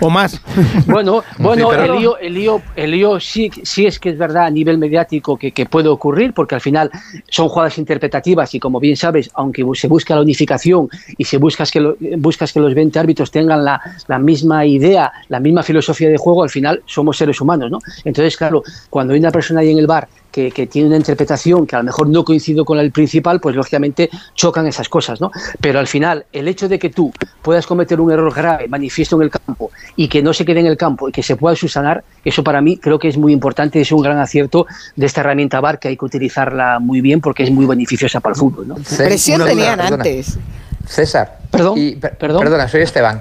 O 0.00 0.10
más. 0.10 0.40
Bueno, 0.86 1.22
bueno, 1.38 1.68
el 1.72 1.92
lío, 1.98 2.18
el 2.18 2.34
lío, 2.34 2.62
el 2.76 2.90
lío 2.90 3.20
sí, 3.20 3.50
sí 3.62 3.86
es 3.86 3.98
que 3.98 4.10
es 4.10 4.18
verdad 4.18 4.44
a 4.46 4.50
nivel 4.50 4.78
mediático 4.78 5.36
que, 5.36 5.52
que 5.52 5.66
puede 5.66 5.88
ocurrir, 5.88 6.32
porque 6.32 6.54
al 6.54 6.60
final 6.60 6.90
son 7.28 7.48
jugadas 7.48 7.78
interpretativas 7.78 8.54
y 8.54 8.60
como 8.60 8.80
bien 8.80 8.96
sabes, 8.96 9.30
aunque 9.34 9.64
se 9.74 9.88
busca 9.88 10.14
la 10.14 10.22
unificación 10.22 10.88
y 11.16 11.24
se 11.24 11.38
buscas 11.38 11.70
que, 11.70 11.80
lo- 11.80 11.96
buscas 12.18 12.52
que 12.52 12.60
los 12.60 12.74
20 12.74 12.98
árbitros 12.98 13.30
tengan 13.30 13.64
la, 13.64 13.80
la 14.06 14.18
misma 14.18 14.64
idea, 14.66 15.12
la 15.28 15.40
misma 15.40 15.62
filosofía 15.62 16.08
de 16.08 16.16
juego, 16.16 16.42
al 16.42 16.50
final 16.50 16.82
somos 16.86 17.16
seres 17.16 17.40
humanos, 17.40 17.70
¿no? 17.70 17.78
Entonces, 18.04 18.36
claro, 18.36 18.62
cuando 18.90 19.14
hay 19.14 19.20
una 19.20 19.30
persona 19.30 19.60
ahí 19.60 19.70
en 19.70 19.78
el 19.78 19.86
bar 19.86 20.08
que, 20.38 20.52
que 20.52 20.68
tiene 20.68 20.86
una 20.86 20.96
interpretación 20.98 21.66
que 21.66 21.74
a 21.74 21.80
lo 21.80 21.84
mejor 21.84 22.08
no 22.08 22.24
coincide 22.24 22.64
con 22.64 22.78
el 22.78 22.92
principal, 22.92 23.40
pues 23.40 23.56
lógicamente 23.56 24.08
chocan 24.36 24.68
esas 24.68 24.88
cosas, 24.88 25.20
¿no? 25.20 25.32
Pero 25.60 25.80
al 25.80 25.88
final, 25.88 26.26
el 26.32 26.46
hecho 26.46 26.68
de 26.68 26.78
que 26.78 26.90
tú 26.90 27.12
puedas 27.42 27.66
cometer 27.66 28.00
un 28.00 28.12
error 28.12 28.32
grave, 28.32 28.68
manifiesto 28.68 29.16
en 29.16 29.22
el 29.22 29.30
campo, 29.30 29.72
y 29.96 30.06
que 30.06 30.22
no 30.22 30.32
se 30.32 30.44
quede 30.44 30.60
en 30.60 30.66
el 30.66 30.76
campo 30.76 31.08
y 31.08 31.12
que 31.12 31.24
se 31.24 31.34
pueda 31.34 31.56
subsanar, 31.56 32.04
eso 32.24 32.44
para 32.44 32.60
mí 32.60 32.76
creo 32.76 33.00
que 33.00 33.08
es 33.08 33.16
muy 33.18 33.32
importante, 33.32 33.80
es 33.80 33.90
un 33.90 34.00
gran 34.00 34.18
acierto 34.18 34.66
de 34.94 35.06
esta 35.06 35.22
herramienta 35.22 35.58
VAR 35.60 35.80
que 35.80 35.88
hay 35.88 35.96
que 35.96 36.04
utilizarla 36.04 36.78
muy 36.78 37.00
bien 37.00 37.20
porque 37.20 37.42
es 37.42 37.50
muy 37.50 37.66
beneficiosa 37.66 38.20
para 38.20 38.34
el 38.34 38.38
fútbol, 38.38 38.68
¿no? 38.68 38.76
César, 38.76 39.06
Presión 39.08 39.44
tenían 39.44 39.80
antes. 39.80 40.38
César. 40.86 41.38
Perdón, 41.50 41.74
y- 41.78 41.96
per- 41.96 42.16
perdón. 42.16 42.42
Perdona, 42.44 42.68
soy 42.68 42.82
Esteban. 42.82 43.20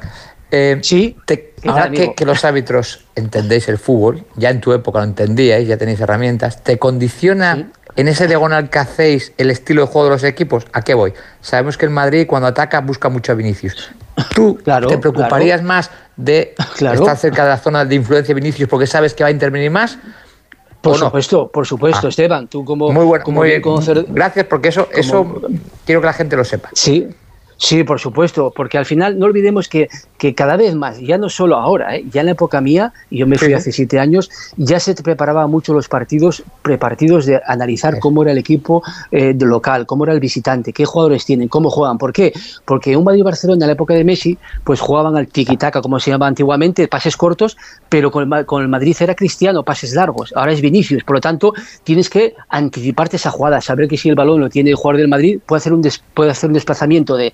Eh, 0.52 0.80
Sí, 0.82 1.18
te- 1.26 1.52
¿qué 1.62 1.62
tal, 1.70 1.70
ahora 1.72 1.92
que, 2.16 2.26
los 2.26 2.46
árbitros 2.46 3.06
entendéis 3.16 3.68
el 3.68 3.78
fútbol, 3.78 4.24
ya 4.36 4.50
en 4.50 4.62
tu 4.62 4.72
época 4.74 5.00
lo 5.00 5.06
entendíais, 5.06 5.68
ya 5.68 5.78
tenéis 5.78 6.00
herramientas, 6.00 6.64
¿te 6.64 6.78
condiciona 6.80 7.56
Sí. 7.56 7.66
en 7.98 8.08
ese 8.08 8.28
diagonal 8.28 8.70
que 8.70 8.80
hacéis 8.80 9.34
el 9.38 9.52
estilo 9.52 9.82
de 9.82 9.88
juego 9.88 10.06
de 10.06 10.12
los 10.14 10.24
equipos? 10.24 10.66
¿A 10.72 10.82
qué 10.84 10.94
voy? 10.94 11.14
Sabemos 11.42 11.78
que 11.78 11.86
el 11.86 11.92
Madrid 11.92 12.26
cuando 12.28 12.48
ataca 12.48 12.80
busca 12.80 13.10
mucho 13.10 13.34
a 13.34 13.36
Vinicius. 13.36 13.92
¿Tú 14.34 14.58
Claro, 14.64 14.88
te 14.88 14.98
preocuparías 14.98 15.62
más 15.64 15.92
de 16.16 16.56
Claro. 16.78 17.00
estar 17.02 17.18
cerca 17.18 17.44
de 17.44 17.50
la 17.50 17.58
zona 17.58 17.84
de 17.84 17.96
influencia 17.96 18.34
de 18.34 18.40
Vinicius 18.40 18.70
porque 18.70 18.88
sabes 18.88 19.14
que 19.14 19.24
va 19.24 19.28
a 19.28 19.32
intervenir 19.32 19.70
más? 19.72 19.98
Por 20.80 20.94
¿O 20.94 20.98
no? 21.00 21.06
supuesto, 21.08 21.52
por 21.52 21.66
supuesto, 21.68 22.08
Ah. 22.08 22.10
Esteban, 22.10 22.48
tú 22.48 22.64
como, 22.64 22.90
Muy 22.92 23.04
bueno, 23.04 23.26
como 23.26 23.40
muy 23.42 23.50
bien 23.50 23.62
bien. 23.62 23.76
conocer- 23.76 24.06
Gracias 24.08 24.46
porque 24.46 24.70
eso, 24.70 24.88
eso 24.94 25.42
quiero 25.86 26.00
que 26.00 26.06
la 26.08 26.14
gente 26.14 26.38
lo 26.38 26.46
sepa. 26.46 26.70
Sí, 26.74 27.08
Sí, 27.60 27.84
por 27.84 28.00
supuesto, 28.00 28.54
porque 28.56 28.78
al 28.78 28.86
final 28.86 29.18
no 29.18 29.26
olvidemos 29.26 29.68
que, 29.68 29.90
que 30.20 30.36
cada 30.36 30.58
vez 30.58 30.76
más, 30.76 31.00
ya 31.00 31.18
no 31.18 31.28
solo 31.28 31.56
ahora, 31.56 31.96
¿eh? 31.96 32.06
ya 32.12 32.22
en 32.22 32.28
la 32.28 32.34
época 32.34 32.62
mía, 32.62 32.94
y 33.10 33.18
yo 33.18 33.26
me 33.26 33.36
fui 33.38 33.52
hace 33.54 33.72
siete 33.72 34.00
años, 34.00 34.30
ya 34.58 34.80
se 34.80 34.94
preparaba 34.94 35.48
mucho 35.48 35.74
los 35.74 35.88
partidos, 35.90 36.44
prepartidos 36.62 37.26
de 37.26 37.42
analizar 37.48 37.98
cómo 38.00 38.22
era 38.22 38.32
el 38.32 38.38
equipo 38.38 38.84
eh, 39.10 39.34
de 39.34 39.46
local, 39.48 39.88
cómo 39.88 40.04
era 40.04 40.14
el 40.14 40.20
visitante, 40.20 40.72
qué 40.72 40.86
jugadores 40.86 41.26
tienen, 41.26 41.48
cómo 41.48 41.72
juegan. 41.72 41.98
¿Por 41.98 42.14
qué? 42.14 42.32
Porque 42.64 42.96
un 42.96 43.04
Madrid 43.04 43.22
y 43.22 43.24
Barcelona 43.24 43.66
en 43.66 43.68
la 43.70 43.74
época 43.74 43.96
de 43.96 44.04
Messi, 44.04 44.38
pues 44.64 44.80
jugaban 44.80 45.18
al 45.18 45.28
tiki-taka, 45.28 45.82
como 45.82 46.00
se 46.00 46.12
llamaba 46.12 46.28
antiguamente, 46.28 46.88
pases 46.88 47.18
cortos, 47.18 47.58
pero 47.90 48.12
con 48.12 48.32
el, 48.32 48.46
con 48.46 48.62
el 48.62 48.68
Madrid 48.68 48.96
era 49.00 49.16
cristiano, 49.16 49.64
pases 49.64 49.96
largos. 49.96 50.32
Ahora 50.36 50.52
es 50.52 50.62
Vinicius, 50.62 51.04
por 51.04 51.16
lo 51.16 51.22
tanto, 51.22 51.54
tienes 51.84 52.08
que 52.08 52.36
anticiparte 52.50 53.16
esa 53.16 53.32
jugada, 53.32 53.62
saber 53.62 53.88
que 53.88 53.98
si 53.98 54.10
el 54.10 54.16
balón 54.16 54.42
lo 54.42 54.50
tiene 54.50 54.70
el 54.70 54.76
jugador 54.76 54.98
del 55.00 55.08
Madrid, 55.08 55.40
puede 55.44 55.58
hacer 55.58 55.74
un, 55.74 55.82
des- 55.82 56.04
puede 56.14 56.30
hacer 56.30 56.50
un 56.50 56.54
desplazamiento 56.54 57.18
de 57.18 57.34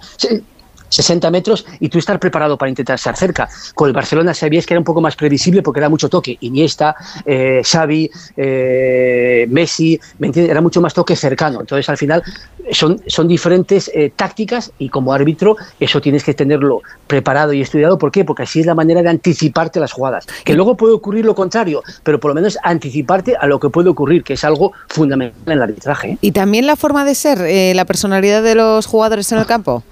60 0.94 1.32
metros 1.32 1.66
y 1.80 1.90
tú 1.90 1.98
estar 1.98 2.20
preparado 2.20 2.58
para 2.58 2.70
intentar 2.70 2.96
estar 2.96 3.16
cerca. 3.18 3.50
Con 3.74 3.88
el 3.88 3.94
Barcelona 3.94 4.34
sabías 4.34 4.66
que 4.66 4.74
era 4.74 4.80
un 4.80 4.86
poco 4.86 5.02
más 5.02 5.16
previsible 5.16 5.62
porque 5.62 5.80
era 5.80 5.90
mucho 5.90 6.10
toque. 6.10 6.38
Iniesta, 6.42 6.96
eh, 7.26 7.62
Xavi, 7.66 8.10
eh, 8.38 9.48
Messi, 9.50 10.00
¿me 10.20 10.28
entiendes? 10.28 10.52
Era 10.52 10.62
mucho 10.62 10.82
más 10.82 10.94
toque 10.94 11.16
cercano. 11.16 11.62
Entonces, 11.62 11.90
al 11.90 11.98
final, 11.98 12.24
son, 12.72 13.02
son 13.08 13.28
diferentes 13.28 13.90
eh, 13.94 14.12
tácticas 14.16 14.72
y 14.78 14.90
como 14.90 15.14
árbitro 15.14 15.58
eso 15.80 16.00
tienes 16.00 16.24
que 16.24 16.34
tenerlo 16.34 16.82
preparado 17.08 17.54
y 17.54 17.62
estudiado. 17.62 17.98
¿Por 17.98 18.12
qué? 18.12 18.24
Porque 18.24 18.44
así 18.44 18.60
es 18.60 18.66
la 18.66 18.76
manera 18.76 19.02
de 19.02 19.10
anticiparte 19.10 19.80
las 19.80 19.92
jugadas. 19.92 20.28
Que 20.46 20.54
luego 20.54 20.78
puede 20.78 20.94
ocurrir 20.94 21.26
lo 21.26 21.34
contrario, 21.34 21.82
pero 22.04 22.20
por 22.20 22.30
lo 22.30 22.36
menos 22.36 22.58
anticiparte 22.64 23.36
a 23.36 23.48
lo 23.48 23.60
que 23.60 23.70
puede 23.70 23.90
ocurrir, 23.90 24.24
que 24.24 24.34
es 24.34 24.44
algo 24.44 24.74
fundamental 24.88 25.42
en 25.48 25.54
el 25.54 25.62
arbitraje. 25.62 26.12
¿eh? 26.12 26.18
Y 26.22 26.32
también 26.32 26.68
la 26.68 26.76
forma 26.76 27.04
de 27.04 27.16
ser, 27.16 27.76
la 27.76 27.86
personalidad 27.86 28.44
de 28.44 28.56
los 28.56 28.86
jugadores 28.86 29.32
en 29.32 29.40
el 29.40 29.46
campo. 29.46 29.84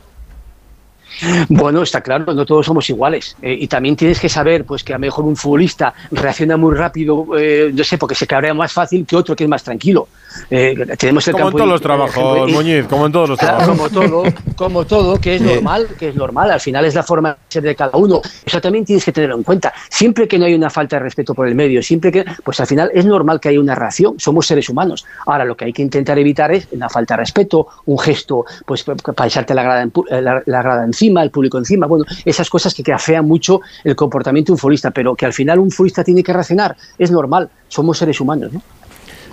Bueno, 1.49 1.83
está 1.83 2.01
claro, 2.01 2.33
no 2.33 2.45
todos 2.45 2.65
somos 2.65 2.89
iguales. 2.89 3.35
eh, 3.41 3.57
y 3.59 3.67
también 3.67 3.95
tienes 3.95 4.19
que 4.19 4.29
saber 4.29 4.65
pues, 4.65 4.83
que 4.83 4.93
a 4.93 4.97
lo 4.97 5.01
mejor 5.01 5.25
un 5.25 5.35
futbolista 5.35 5.93
reacciona 6.11 6.57
muy 6.57 6.75
rápido, 6.75 7.27
eh, 7.37 7.71
no 7.73 7.83
sé, 7.83 7.97
porque 7.97 8.15
se 8.15 8.27
cabrea 8.27 8.53
más 8.53 8.71
fácil 8.71 9.05
que 9.05 9.15
otro 9.15 9.35
que 9.35 9.43
es 9.43 9.49
más 9.49 9.63
tranquilo. 9.63 10.07
Eh, 10.49 10.75
tenemos 10.97 11.27
el 11.27 11.33
Como 11.33 11.47
en 11.49 11.51
todos 11.55 11.67
y- 11.67 11.71
los 11.71 11.81
trabajos, 11.81 12.49
y- 12.49 12.53
Muñiz, 12.53 12.85
como 12.87 13.05
en 13.05 13.11
todos 13.11 13.29
los 13.29 13.39
Claro, 13.39 13.57
trabajos. 13.57 13.89
como 13.89 13.89
todo, 14.07 14.23
como 14.55 14.85
todo, 14.85 15.17
que 15.19 15.35
es 15.35 15.41
normal, 15.41 15.87
que 15.97 16.09
es 16.09 16.15
normal, 16.15 16.51
al 16.51 16.59
final 16.59 16.85
es 16.85 16.95
la 16.95 17.03
forma 17.03 17.29
de 17.29 17.35
ser 17.49 17.63
de 17.63 17.75
cada 17.75 17.97
uno. 17.97 18.21
Eso 18.45 18.59
también 18.61 18.85
tienes 18.85 19.03
que 19.05 19.11
tenerlo 19.11 19.35
en 19.37 19.43
cuenta. 19.43 19.73
Siempre 19.89 20.27
que 20.27 20.37
no 20.39 20.45
hay 20.45 20.53
una 20.53 20.69
falta 20.69 20.97
de 20.97 21.01
respeto 21.03 21.33
por 21.33 21.47
el 21.47 21.55
medio, 21.55 21.81
siempre 21.83 22.11
que, 22.11 22.25
pues 22.43 22.59
al 22.59 22.67
final 22.67 22.91
es 22.93 23.05
normal 23.05 23.39
que 23.39 23.49
haya 23.49 23.59
una 23.59 23.75
reacción, 23.75 24.15
somos 24.19 24.47
seres 24.47 24.67
humanos. 24.69 25.05
Ahora 25.25 25.45
lo 25.45 25.55
que 25.55 25.65
hay 25.65 25.73
que 25.73 25.81
intentar 25.81 26.17
evitar 26.19 26.51
es 26.51 26.67
una 26.71 26.89
falta 26.89 27.13
de 27.15 27.19
respeto, 27.21 27.67
un 27.85 27.97
gesto, 27.99 28.45
pues 28.65 28.83
para 28.83 29.27
echarte 29.27 29.53
la 29.53 29.63
grada, 29.63 29.81
en 29.81 29.91
pu- 29.93 30.05
eh, 30.09 30.21
la, 30.21 30.41
la 30.45 30.61
grada 30.61 30.83
encima, 30.83 31.23
el 31.23 31.31
público 31.31 31.57
encima, 31.57 31.87
bueno, 31.87 32.05
esas 32.25 32.49
cosas 32.49 32.73
que, 32.73 32.83
que 32.83 32.93
afean 32.93 33.25
mucho 33.27 33.61
el 33.83 33.95
comportamiento 33.95 34.51
de 34.51 34.53
un 34.53 34.57
futbolista, 34.59 34.91
pero 34.91 35.15
que 35.15 35.25
al 35.25 35.33
final 35.33 35.59
un 35.59 35.71
futbolista 35.71 36.03
tiene 36.03 36.23
que 36.23 36.33
reaccionar, 36.33 36.75
es 36.97 37.11
normal, 37.11 37.49
somos 37.67 37.97
seres 37.97 38.19
humanos, 38.19 38.51
¿no? 38.53 38.61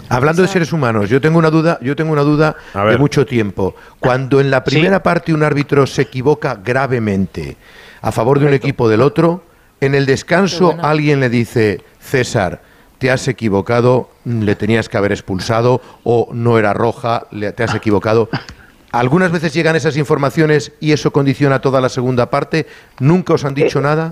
Hablando 0.08 0.42
de 0.42 0.48
seres 0.48 0.72
humanos, 0.72 1.08
yo 1.10 1.20
tengo 1.20 1.38
una 1.38 1.50
duda, 1.50 1.78
yo 1.82 1.94
tengo 1.96 2.12
una 2.12 2.22
duda 2.22 2.56
de 2.92 2.98
mucho 2.98 3.26
tiempo. 3.26 3.74
Cuando 4.00 4.40
en 4.40 4.50
la 4.50 4.64
primera 4.64 5.02
parte 5.02 5.32
un 5.34 5.42
árbitro 5.42 5.86
se 5.86 6.02
equivoca 6.02 6.58
gravemente 6.62 7.56
a 8.00 8.12
favor 8.12 8.38
de 8.38 8.46
un 8.46 8.54
equipo 8.54 8.84
o 8.84 8.88
del 8.88 9.02
otro, 9.02 9.42
en 9.80 9.94
el 9.94 10.06
descanso 10.06 10.70
alguien 10.82 11.20
le 11.20 11.28
dice, 11.28 11.82
César, 12.00 12.62
te 12.98 13.10
has 13.10 13.28
equivocado, 13.28 14.10
le 14.24 14.56
tenías 14.56 14.88
que 14.88 14.96
haber 14.96 15.12
expulsado 15.12 15.80
o 16.04 16.28
no 16.32 16.58
era 16.58 16.72
roja, 16.74 17.26
le- 17.30 17.52
te 17.52 17.62
has 17.62 17.74
equivocado. 17.74 18.28
Algunas 18.90 19.30
veces 19.30 19.52
llegan 19.52 19.76
esas 19.76 19.96
informaciones 19.98 20.72
y 20.80 20.92
eso 20.92 21.12
condiciona 21.12 21.60
toda 21.60 21.80
la 21.80 21.90
segunda 21.90 22.30
parte. 22.30 22.66
¿Nunca 22.98 23.34
os 23.34 23.44
han 23.44 23.54
dicho 23.54 23.80
nada? 23.80 24.10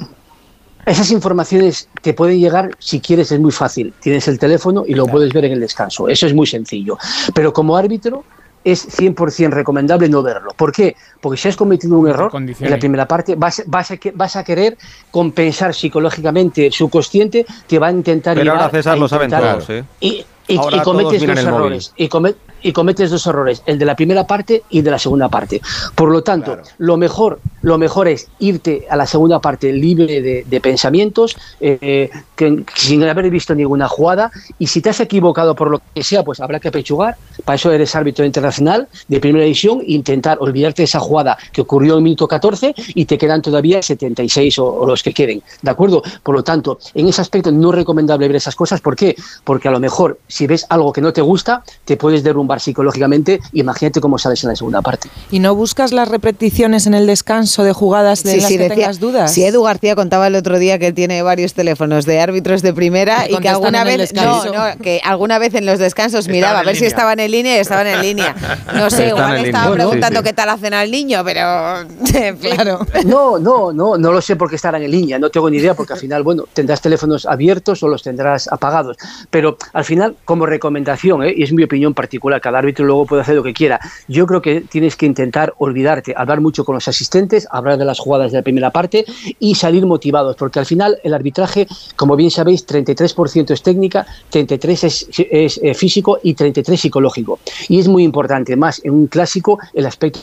Esas 0.87 1.11
informaciones 1.11 1.89
te 2.01 2.15
pueden 2.15 2.39
llegar, 2.39 2.71
si 2.79 3.01
quieres, 3.01 3.33
es 3.33 3.41
muy 3.41 3.51
fácil. 3.53 3.93
Tienes 4.01 4.29
el 4.29 4.39
teléfono 4.39 4.85
y 4.87 4.95
lo 4.95 5.07
puedes 5.07 5.33
ver 5.33 5.45
en 5.47 5.53
el 5.53 5.61
descanso. 5.61 6.09
Eso 6.09 6.27
es 6.27 6.33
muy 6.35 6.47
sencillo. 6.47 6.97
Pero 7.35 7.53
como 7.53 7.77
árbitro 7.77 8.23
es 8.63 8.87
100% 8.99 9.51
recomendable 9.51 10.09
no 10.09 10.23
verlo. 10.23 10.51
¿Por 10.57 10.73
qué? 10.73 10.97
Porque 11.21 11.37
si 11.41 11.49
has 11.49 11.57
cometido 11.57 11.99
un 11.99 12.09
error 12.09 12.31
en 12.35 12.71
la 12.71 12.79
primera 12.79 13.07
parte, 13.07 13.35
vas, 13.37 13.63
vas, 13.67 13.91
a, 13.91 13.97
que- 13.97 14.13
vas 14.13 14.37
a 14.37 14.45
querer 14.45 14.77
compensar 15.11 15.75
psicológicamente, 15.75 16.71
subconsciente, 16.73 17.45
te 17.67 17.79
va 17.79 17.89
a 17.89 17.93
intentar 17.93 18.37
Pero 18.37 18.53
ahora 18.53 18.71
César 18.71 18.95
a 18.95 18.97
lo 18.97 19.09
saben 19.09 19.31
todos, 19.31 19.71
¿eh? 19.71 19.85
Y, 20.01 20.25
y- 20.49 20.57
Ahora 20.57 20.77
y 20.77 20.81
cometes 20.83 21.21
móvil. 21.23 21.39
errores. 21.39 21.93
Y, 21.97 22.09
come- 22.09 22.35
y 22.67 22.73
cometes 22.73 23.11
dos 23.11 23.27
errores, 23.27 23.63
el 23.67 23.79
de 23.79 23.85
la 23.85 23.95
primera 23.97 24.27
parte 24.27 24.65
y 24.71 24.83
de 24.83 24.91
la 24.91 24.99
segunda 24.99 25.29
parte. 25.29 25.61
Por 25.95 26.11
lo 26.11 26.23
tanto, 26.23 26.53
Claro. 26.55 26.69
lo 26.79 26.97
mejor, 26.97 27.41
lo 27.63 27.79
mejor 27.79 28.09
es 28.09 28.29
irte 28.39 28.87
a 28.91 28.97
la 28.97 29.07
segunda 29.07 29.41
parte 29.41 29.73
libre 29.73 30.21
de, 30.21 30.45
de 30.47 30.61
pensamientos, 30.61 31.37
eh, 31.61 32.11
que- 32.35 32.65
sin 32.75 33.03
haber 33.05 33.31
visto 33.31 33.55
ninguna 33.55 33.89
jugada. 33.89 34.31
Y 34.59 34.67
si 34.67 34.81
te 34.81 34.91
has 34.91 35.01
equivocado 35.01 35.55
por 35.55 35.71
lo 35.71 35.81
que 35.95 36.03
sea, 36.03 36.23
pues 36.23 36.41
habrá 36.41 36.61
que 36.61 36.71
pechugar. 36.71 37.17
Para 37.45 37.57
eso 37.57 37.71
eres 37.73 37.95
árbitro 37.95 38.25
internacional 38.25 38.89
de 39.09 39.21
primera 39.21 39.45
división, 39.45 39.81
intentar 39.87 40.39
olvidarte 40.41 40.83
de 40.83 40.85
esa 40.85 41.01
jugada 41.01 41.37
que 41.53 41.61
ocurrió 41.63 41.93
en 41.95 41.99
el 41.99 42.05
minuto 42.05 42.27
14 42.29 42.75
y 42.95 43.05
te 43.05 43.17
quedan 43.19 43.43
todavía 43.43 43.83
76 43.83 44.59
o, 44.59 44.67
o 44.67 44.87
los 44.87 45.03
que 45.03 45.13
queden. 45.13 45.43
¿De 45.63 45.71
acuerdo? 45.71 46.03
Por 46.23 46.35
lo 46.35 46.43
tanto, 46.45 46.79
en 46.95 47.09
ese 47.09 47.21
aspecto 47.21 47.51
no 47.53 47.71
es 47.71 47.77
recomendable 47.77 48.27
ver 48.29 48.37
esas 48.37 48.55
cosas. 48.57 48.81
¿Por 48.81 48.97
qué? 48.97 49.15
Porque 49.45 49.69
a 49.69 49.71
lo 49.71 49.81
mejor 49.81 50.19
si 50.29 50.47
ves 50.47 50.67
algo 50.69 50.93
que 50.93 51.01
no 51.01 51.13
te 51.13 51.21
gusta, 51.23 51.63
te 51.85 51.97
puedes 51.97 52.23
derrumbar 52.23 52.56
psicológicamente. 52.61 53.41
Imagínate 53.53 54.01
cómo 54.01 54.19
sales 54.19 54.43
en 54.45 54.51
la 54.51 54.57
segunda 54.57 54.83
parte. 54.83 55.09
¿Y 55.31 55.39
no 55.41 55.55
buscas 55.55 55.93
las 55.93 56.09
repeticiones 56.09 56.87
en 56.87 56.95
el 56.95 57.07
descanso 57.07 57.65
de 57.65 57.73
jugadas 57.73 58.23
de 58.23 58.37
las 58.37 58.47
que 58.47 58.59
decía- 58.59 58.75
tengas 58.75 59.01
dudas? 59.01 59.33
Sí, 59.33 59.45
Edu 59.45 59.63
García 59.63 59.95
contaba 59.97 60.27
el 60.27 60.35
otro 60.35 60.59
día 60.59 60.79
que 60.79 60.89
él 60.89 60.95
tiene 60.95 61.23
varios 61.23 61.55
teléfonos 61.55 62.05
de 62.07 62.21
árbitros 62.21 62.63
de 62.63 62.73
primera 62.73 63.29
y 63.29 63.37
que 63.39 63.49
alguna 63.49 63.85
vez 63.85 64.13
no, 64.15 64.45
no, 64.47 64.79
que 64.83 65.01
alguna 65.05 65.39
vez 65.39 65.55
en 65.55 65.67
los 65.67 65.79
descansos 65.79 66.29
miraba 66.29 66.61
a 66.61 66.63
ver 66.63 66.75
si 66.75 66.81
línea. 66.83 66.89
estaban 66.89 67.21
en 67.21 67.31
línea 67.31 67.57
y 67.57 67.61
estaban 67.61 67.87
en 67.87 68.01
línea. 68.03 68.35
No 68.75 68.91
sé, 68.91 69.09
igual 69.09 69.45
estaba 69.45 69.65
línea. 69.71 69.75
preguntando 69.87 70.21
Sí, 70.21 70.25
sí. 70.25 70.31
qué 70.31 70.33
tal 70.33 70.49
hacen 70.51 70.75
al 70.75 70.91
niño, 70.91 71.23
pero 71.25 71.87
claro. 72.41 72.87
No, 73.05 73.39
no, 73.39 73.73
no, 73.73 73.97
no 73.99 74.13
lo 74.13 74.21
sé 74.21 74.37
porque 74.37 74.57
estarán 74.57 74.83
en 74.83 74.91
línea, 74.91 75.19
no 75.19 75.31
tengo 75.31 75.51
ni 75.51 75.59
idea 75.59 75.75
porque 75.75 75.93
al 75.95 75.99
final, 75.99 76.23
bueno, 76.23 76.45
tendrás 76.53 76.81
teléfonos 76.81 77.27
abiertos 77.27 77.83
o 77.83 77.89
los 77.89 78.03
tendrás 78.03 78.49
apagados. 78.51 78.97
Pero 79.31 79.57
al 79.73 79.85
final, 79.85 80.17
como 80.25 80.47
recomendación, 80.47 81.23
¿eh? 81.25 81.35
y 81.37 81.43
es 81.43 81.53
mi 81.53 81.63
opinión 81.65 81.95
particular, 81.95 82.36
cada 82.41 82.59
árbitro 82.59 82.85
luego 82.85 83.07
puede 83.07 83.23
hacer 83.23 83.35
lo 83.35 83.43
que 83.43 83.55
quiera, 83.55 83.81
yo 84.09 84.27
creo 84.27 84.43
que 84.43 84.61
tienes 84.63 84.97
que 84.97 85.07
intentar 85.07 85.55
olvidarte, 85.59 86.15
hablar 86.17 86.41
mucho 86.41 86.65
con 86.65 86.75
los 86.75 86.89
asistentes, 86.89 87.47
hablar 87.51 87.79
de 87.79 87.85
las 87.85 87.99
jugadas 87.99 88.33
de 88.33 88.39
la 88.39 88.43
primera 88.43 88.71
parte 88.71 89.05
y 89.39 89.55
salir 89.55 89.87
motivados, 89.87 90.37
porque 90.37 90.59
al 90.59 90.67
final 90.67 90.99
el 91.03 91.15
arbitraje, 91.15 91.67
como 91.97 92.17
bien 92.17 92.31
sabéis, 92.31 92.67
33% 92.67 93.51
es 93.51 93.63
técnica, 93.63 94.07
33% 94.33 94.85
es, 94.85 95.09
es, 95.31 95.61
eh, 95.63 95.75
físico 95.75 96.19
y 96.23 96.35
33% 96.35 96.77
psicológico. 96.77 97.39
Y 97.69 97.79
es 97.79 97.89
muy 97.89 98.03
importante, 98.03 98.57
más 98.57 98.85
en 98.85 98.93
un 98.93 99.07
clásico, 99.07 99.59
el 99.75 99.87
aspecto 99.87 100.21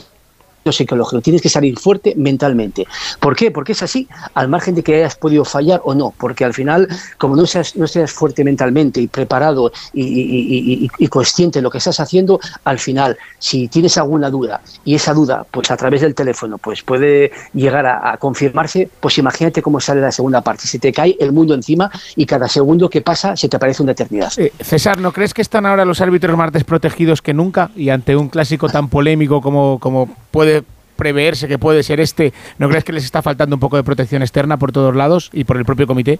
psicológico, 0.72 1.20
tienes 1.22 1.42
que 1.42 1.48
salir 1.48 1.78
fuerte 1.78 2.14
mentalmente. 2.16 2.86
¿Por 3.20 3.36
qué? 3.36 3.50
Porque 3.50 3.72
es 3.72 3.82
así, 3.82 4.08
al 4.34 4.48
margen 4.48 4.74
de 4.74 4.82
que 4.82 4.96
hayas 4.96 5.16
podido 5.16 5.44
fallar 5.44 5.80
o 5.84 5.94
no, 5.94 6.12
porque 6.18 6.44
al 6.44 6.54
final, 6.54 6.88
como 7.18 7.36
no 7.36 7.46
seas, 7.46 7.76
no 7.76 7.86
seas 7.86 8.12
fuerte 8.12 8.44
mentalmente 8.44 9.00
y 9.00 9.06
preparado 9.08 9.72
y, 9.92 10.02
y- 10.02 10.84
y- 10.84 10.90
y- 10.98 11.08
consciente 11.08 11.58
de 11.58 11.62
lo 11.62 11.70
que 11.70 11.78
estás 11.78 12.00
haciendo, 12.00 12.40
al 12.64 12.78
final, 12.78 13.16
si 13.38 13.68
tienes 13.68 13.96
alguna 13.98 14.30
duda 14.30 14.60
y 14.84 14.94
esa 14.94 15.12
duda, 15.14 15.46
pues 15.50 15.70
a 15.70 15.76
través 15.76 16.00
del 16.00 16.14
teléfono, 16.14 16.58
pues 16.58 16.82
puede 16.82 17.30
llegar 17.52 17.86
a, 17.86 18.16
confirmarse, 18.18 18.88
pues 19.00 19.18
imagínate 19.18 19.62
cómo 19.62 19.80
sale 19.80 20.00
la 20.00 20.10
segunda 20.12 20.40
parte, 20.40 20.66
se 20.66 20.78
te 20.78 20.92
cae 20.92 21.16
el 21.20 21.32
mundo 21.32 21.54
encima 21.54 21.90
y 22.16 22.26
cada 22.26 22.48
segundo 22.48 22.88
que 22.88 23.00
pasa 23.00 23.36
se 23.36 23.48
te 23.48 23.58
parece 23.58 23.82
una 23.82 23.92
eternidad. 23.92 24.32
Eh, 24.36 24.52
César, 24.60 24.98
¿no 24.98 25.12
crees 25.12 25.34
que 25.34 25.42
están 25.42 25.66
ahora 25.66 25.84
los 25.84 26.00
árbitros 26.00 26.36
más 26.36 26.52
desprotegidos 26.52 27.22
que 27.22 27.34
nunca? 27.34 27.70
Y 27.76 27.90
ante 27.90 28.16
un 28.16 28.28
clásico 28.28 28.68
tan 28.68 28.88
polémico 28.88 29.40
como, 29.40 29.78
como 29.78 30.08
puede 30.30 30.53
preverse 30.96 31.48
que 31.48 31.58
puede 31.58 31.82
ser 31.82 32.00
este, 32.00 32.32
¿no 32.58 32.68
crees 32.68 32.84
que 32.84 32.92
les 32.92 33.04
está 33.04 33.22
faltando 33.22 33.56
un 33.56 33.60
poco 33.60 33.76
de 33.76 33.84
protección 33.84 34.22
externa 34.22 34.58
por 34.58 34.72
todos 34.72 34.94
lados 34.94 35.30
y 35.32 35.44
por 35.44 35.56
el 35.56 35.64
propio 35.64 35.86
comité? 35.86 36.18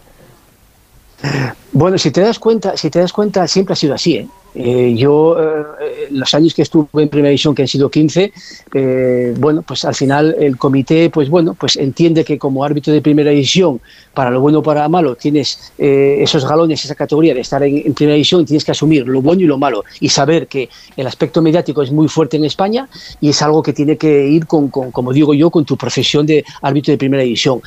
Bueno, 1.73 1.99
si 1.99 2.11
te 2.11 2.21
das 2.21 2.39
cuenta, 2.39 2.77
si 2.77 2.91
te 2.91 2.99
das 2.99 3.13
cuenta, 3.13 3.47
siempre 3.49 3.73
ha 3.73 3.77
sido 3.77 3.95
así. 3.95 4.17
¿eh? 4.17 4.29
Eh, 4.55 4.95
yo, 4.97 5.37
eh, 5.41 6.09
los 6.11 6.33
años 6.35 6.55
que 6.55 6.63
estuve 6.63 7.03
en 7.03 7.09
Primera 7.09 7.31
División, 7.31 7.55
que 7.55 7.63
han 7.63 7.69
sido 7.69 7.91
15, 7.91 8.33
eh, 8.75 9.35
bueno, 9.39 9.63
pues 9.63 9.85
al 9.85 9.95
final 9.95 10.35
el 10.39 10.57
comité, 10.57 11.11
pues 11.11 11.29
bueno, 11.29 11.55
pues 11.55 11.77
entiende 11.77 12.25
que 12.25 12.39
como 12.39 12.65
árbitro 12.65 12.93
de 12.93 13.01
Primera 13.01 13.31
División, 13.31 13.81
para 14.13 14.31
lo 14.31 14.41
bueno 14.41 14.61
o 14.61 14.63
para 14.63 14.85
lo 14.85 14.89
malo, 14.89 15.17
tienes 15.17 15.73
eh, 15.79 16.19
esos 16.21 16.49
galones, 16.49 16.85
esa 16.85 16.95
categoría 16.95 17.35
de 17.35 17.41
estar 17.41 17.63
en, 17.63 17.83
en 17.85 17.95
Primera 17.95 18.15
División 18.15 18.45
tienes 18.45 18.65
que 18.65 18.71
asumir 18.71 19.07
lo 19.07 19.21
bueno 19.21 19.43
y 19.43 19.47
lo 19.47 19.59
malo 19.59 19.85
y 20.01 20.09
saber 20.09 20.47
que 20.47 20.69
el 20.97 21.07
aspecto 21.07 21.43
mediático 21.43 21.83
es 21.83 21.91
muy 21.91 22.09
fuerte 22.09 22.37
en 22.37 22.45
España 22.45 22.89
y 23.21 23.31
es 23.31 23.43
algo 23.43 23.63
que 23.63 23.73
tiene 23.73 23.97
que 23.97 24.27
ir 24.29 24.47
con, 24.47 24.69
con 24.69 24.91
como 24.93 25.13
digo 25.13 25.35
yo, 25.35 25.51
con 25.51 25.65
tu 25.65 25.77
profesión 25.77 26.27
de 26.27 26.45
árbitro 26.63 26.93
de 26.93 26.99
Primera 26.99 27.23
División. 27.23 27.61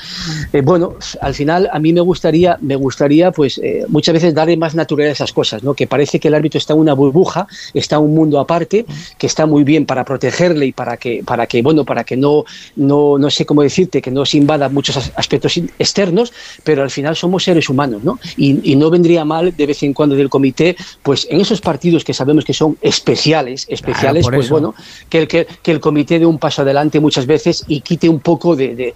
Eh, 0.54 0.62
bueno, 0.62 0.96
al 1.22 1.34
final 1.34 1.70
a 1.72 1.80
mí 1.80 1.94
me 1.94 2.02
gustaría, 2.02 2.58
me 2.62 2.76
gustaría, 2.76 3.32
pues 3.32 3.60
eh, 3.64 3.86
muchas 3.88 4.14
veces 4.14 4.34
darle 4.34 4.58
más 4.58 4.76
naturalidad 4.76 5.12
a 5.12 5.14
esas 5.14 5.34
cosas, 5.34 5.64
¿no? 5.64 5.74
Que 5.74 5.88
parece 5.88 6.20
que 6.20 6.28
el 6.28 6.36
árbitro 6.36 6.58
está 6.58 6.74
una 6.78 6.94
burbuja, 6.94 7.48
está 7.74 8.00
un 8.00 8.14
mundo 8.16 8.40
aparte, 8.40 8.86
que 9.18 9.28
está 9.28 9.46
muy 9.46 9.64
bien 9.64 9.86
para 9.86 10.06
protegerle 10.06 10.66
y 10.68 10.72
para 10.74 10.98
que, 10.98 11.24
para 11.26 11.48
que 11.48 11.62
bueno, 11.62 11.86
para 11.86 12.04
que 12.04 12.16
no, 12.18 12.44
no, 12.76 13.18
no 13.18 13.30
sé 13.30 13.46
cómo 13.46 13.62
decirte, 13.64 14.02
que 14.02 14.12
no 14.12 14.26
se 14.26 14.38
invada 14.38 14.70
muchos 14.70 14.98
as- 14.98 15.12
aspectos 15.16 15.58
externos, 15.80 16.32
pero 16.64 16.84
al 16.84 16.90
final 16.92 17.16
somos 17.16 17.44
seres 17.44 17.70
humanos, 17.70 18.04
¿no? 18.04 18.20
Y, 18.36 18.72
y 18.72 18.76
no 18.76 18.90
vendría 18.90 19.26
mal 19.26 19.56
de 19.56 19.66
vez 19.66 19.84
en 19.84 19.94
cuando 19.94 20.16
del 20.16 20.30
comité, 20.30 20.76
pues 21.04 21.28
en 21.30 21.42
esos 21.42 21.62
partidos 21.62 22.04
que 22.04 22.14
sabemos 22.14 22.46
que 22.46 22.54
son 22.54 22.78
especiales, 22.82 23.66
especiales, 23.70 24.26
pues 24.30 24.46
eso. 24.46 24.54
bueno, 24.56 24.74
que 25.10 25.20
el, 25.20 25.28
que, 25.28 25.48
que 25.62 25.72
el 25.72 25.80
comité 25.80 26.20
dé 26.20 26.26
un 26.26 26.40
paso 26.40 26.62
adelante 26.62 27.00
muchas 27.00 27.26
veces 27.26 27.64
y 27.68 27.82
quite 27.82 28.10
un 28.10 28.20
poco 28.22 28.56
de, 28.56 28.76
de, 28.76 28.94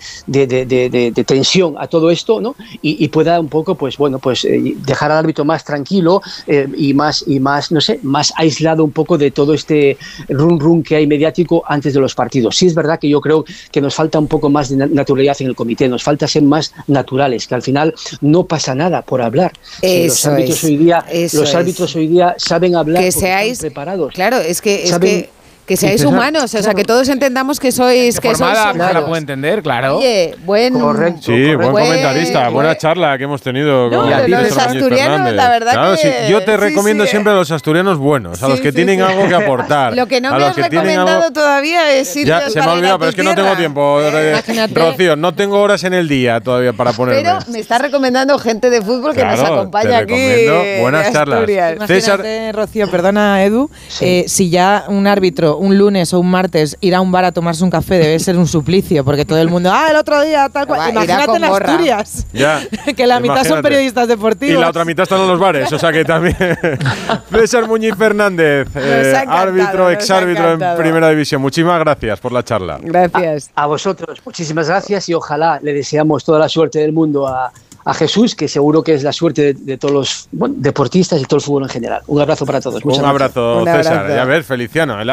de- 0.48 1.24
tensión 1.26 1.76
a 1.78 1.88
todo 1.88 2.10
esto, 2.12 2.42
¿no? 2.42 2.56
Y, 2.82 3.04
y 3.04 3.08
pueda 3.10 3.40
un 3.40 3.48
poco, 3.50 3.76
pues 3.76 3.98
bueno, 3.98 4.20
pues 4.20 4.44
eh, 4.46 4.74
dejar 4.78 5.12
al 5.12 5.20
árbitro 5.20 5.46
más 5.46 5.64
tranquilo 5.64 6.22
eh, 6.48 6.68
y 6.76 6.94
más, 6.94 7.24
y 7.28 7.40
más, 7.40 7.71
no 7.72 7.82
sé, 7.82 8.00
más 8.04 8.34
aislado 8.38 8.84
un 8.84 8.92
poco 8.92 9.18
de 9.18 9.32
todo 9.32 9.54
este 9.54 9.98
run 10.30 10.60
run 10.60 10.84
que 10.84 10.96
hay 10.96 11.08
mediático 11.08 11.64
antes 11.68 11.94
de 11.94 12.00
los 12.00 12.14
partidos. 12.16 12.56
Sí 12.58 12.68
es 12.68 12.76
verdad 12.76 13.00
que 13.00 13.10
yo 13.10 13.22
creo 13.22 13.46
que 13.72 13.82
nos 13.82 13.96
falta 13.96 14.20
un 14.20 14.28
poco 14.28 14.50
más 14.50 14.70
de 14.70 14.78
na- 14.78 14.88
naturalidad 14.88 15.36
en 15.40 15.48
el 15.48 15.56
comité, 15.56 15.88
nos 15.88 16.04
falta 16.04 16.28
ser 16.28 16.44
más 16.44 16.74
naturales, 16.88 17.48
que 17.48 17.56
al 17.56 17.62
final 17.62 17.94
no 18.22 18.46
pasa 18.46 18.76
nada 18.76 19.02
por 19.02 19.22
hablar. 19.22 19.52
Si 19.82 20.08
los 20.08 20.26
árbitros 20.26 20.58
es, 20.58 20.64
hoy 20.64 20.78
día, 20.78 21.06
los 21.12 21.34
es. 21.34 21.56
árbitros 21.56 21.96
hoy 21.96 22.08
día 22.08 22.36
saben 22.38 22.76
hablar 22.76 23.04
que 23.04 23.10
porque 23.12 23.26
están 23.26 23.30
seáis 23.40 23.60
preparados. 23.60 24.14
Claro, 24.14 24.38
es 24.38 24.62
que 24.62 24.84
es 24.84 24.92
Saben- 24.92 25.22
que, 25.24 25.30
que 25.66 25.78
seáis 25.78 26.04
humanos, 26.04 26.54
o 26.54 26.62
sea, 26.62 26.74
que 26.74 26.84
todos 26.84 27.08
entendamos 27.08 27.60
que 27.60 27.72
sois 27.72 28.20
que 28.20 28.36
sois 28.36 28.38
formada, 28.58 28.88
se 28.88 28.94
la 28.94 29.06
puede 29.06 29.20
entender, 29.22 29.62
claro. 29.64 29.98
Oye, 30.00 30.36
buen 30.44 30.74
Correcto. 30.80 31.22
Sí, 31.24 31.56
buen 31.56 31.72
Buen- 31.72 31.86
comentarista, 31.86 32.50
buena 32.50 32.78
charla 32.78 33.18
que 33.18 33.24
hemos 33.24 33.42
tenido 33.42 33.90
No, 33.90 34.02
con 34.02 34.10
los 34.32 34.58
asturianos, 34.58 35.32
la 35.34 35.50
verdad 35.50 35.72
Claro, 35.74 35.92
que- 35.96 35.98
sí, 36.02 36.10
yo 36.32 36.44
te 36.44 36.58
recomiendo 36.58 37.06
sí. 37.06 37.12
siempre 37.12 37.32
a 37.32 37.36
los 37.36 37.52
asturianos 37.52 37.98
buenos, 38.00 38.42
a 38.44 38.48
los 38.48 38.58
Sí, 38.58 38.64
que 38.64 38.70
sí, 38.72 38.76
tienen 38.76 38.98
sí. 39.00 39.02
algo 39.06 39.28
que 39.28 39.36
aportar. 39.36 39.96
Lo 39.96 40.08
que 40.08 40.20
no 40.20 40.30
a 40.30 40.32
me 40.34 40.40
los 40.40 40.50
has 40.50 40.56
que 40.56 40.62
recomendado 40.64 41.08
algo- 41.24 41.32
todavía 41.32 41.92
es 41.94 42.08
sitios 42.10 42.28
Ya, 42.44 42.50
se 42.50 42.60
me 42.60 42.66
ha 42.66 42.70
ir 42.70 42.78
olvidado, 42.78 43.00
pero 43.00 43.10
es 43.10 43.16
que 43.16 43.24
no 43.24 43.36
tengo 43.36 43.56
tiempo. 43.56 44.02
eh, 44.02 44.30
Imagínate. 44.32 44.74
Rocío, 44.80 45.16
no 45.16 45.34
tengo 45.36 45.62
horas 45.62 45.84
en 45.84 45.94
el 45.94 46.08
día 46.08 46.42
todavía 46.42 46.74
para 46.74 46.92
ponerme. 46.94 47.22
Pero 47.22 47.40
me 47.50 47.60
está 47.60 47.78
recomendando 47.78 48.38
gente 48.40 48.70
de 48.70 48.82
fútbol 48.82 49.14
que 49.14 49.24
nos 49.24 49.40
acompaña 49.40 50.06
te 50.06 50.14
aquí. 50.14 50.82
buenas 50.82 51.12
charlas. 51.14 51.46
César- 51.88 52.22
Rocío, 52.54 52.90
perdona, 52.90 53.44
Edu, 53.44 53.70
eh, 54.02 54.26
si 54.28 54.50
ya 54.50 54.86
un 54.88 55.08
árbitro 55.08 55.58
un 55.62 55.78
lunes 55.78 56.14
o 56.14 56.20
un 56.20 56.30
martes 56.30 56.76
ir 56.82 56.96
a 56.96 57.02
un 57.02 57.12
bar 57.12 57.24
a 57.26 57.32
tomarse 57.32 57.64
un 57.64 57.70
café 57.70 57.96
debe 58.00 58.20
ser 58.20 58.36
un 58.38 58.48
suplicio, 58.48 59.06
porque 59.06 59.26
todo 59.26 59.38
el 59.40 59.50
mundo, 59.50 59.70
ah, 59.72 59.88
el 59.92 59.96
otro 59.96 60.22
día, 60.22 60.50
tal 60.50 60.66
cual. 60.68 60.80
Va, 60.80 60.90
Imagínate 60.90 61.38
en. 61.38 61.44
Asturias, 61.44 62.26
Ya, 62.34 62.62
que 62.98 63.06
la 63.08 63.20
mitad 63.20 63.36
son 63.36 63.46
imagínate. 63.60 63.62
periodistas 63.64 64.06
Y 64.06 64.08
deportivos. 64.08 64.62
la 64.62 64.70
otra 64.70 64.86
mitad 64.86 65.04
están 65.04 65.22
en 65.22 65.28
los 65.28 65.40
bares, 65.40 65.72
o 65.72 65.80
sea 65.80 65.92
que 65.92 66.04
también. 66.04 66.36
César 67.32 67.68
Muñiz 67.68 67.96
Fernández, 67.96 68.68
eh, 68.76 69.24
árbitro, 69.28 69.90
exárbitro 69.90 70.54
en. 70.54 70.78
Primera 70.78 71.10
División. 71.10 71.42
Muchísimas 71.42 71.80
gracias 71.80 72.20
por 72.20 72.32
la 72.32 72.44
charla. 72.44 72.80
Gracias. 72.82 73.52
A 73.56 73.66
vosotros, 73.68 74.20
muchísimas 74.26 74.68
gracias 74.68 75.08
y 75.10 75.14
ojalá 75.14 75.60
le 75.62 75.74
deseamos 75.74 76.24
toda 76.24 76.40
la 76.40 76.50
suerte 76.50 76.80
del 76.80 76.92
mundo 76.94 77.28
a, 77.28 77.52
a 77.84 77.94
Jesús, 77.94 78.36
que 78.36 78.48
seguro 78.48 78.84
que 78.84 78.94
es 78.94 79.04
la 79.04 79.12
suerte 79.12 79.42
de, 79.42 79.54
de 79.54 79.78
todos 79.78 79.94
los 79.94 80.28
bueno, 80.32 80.56
deportistas 80.58 81.20
y 81.22 81.26
todo 81.26 81.38
el 81.38 81.42
fútbol 81.44 81.64
en 81.64 81.70
general. 81.70 82.02
Un 82.08 82.22
abrazo 82.22 82.46
para 82.46 82.62
todos. 82.62 82.84
Muchas 82.86 83.00
Un 83.04 83.10
gracias. 83.16 83.36
abrazo, 83.38 83.60
Un 83.60 83.66
César. 83.66 83.98
abrazo. 84.00 84.16
Ya 84.16 84.26
ves, 84.26 84.46
Feliciano. 84.46 85.02
el 85.02 85.10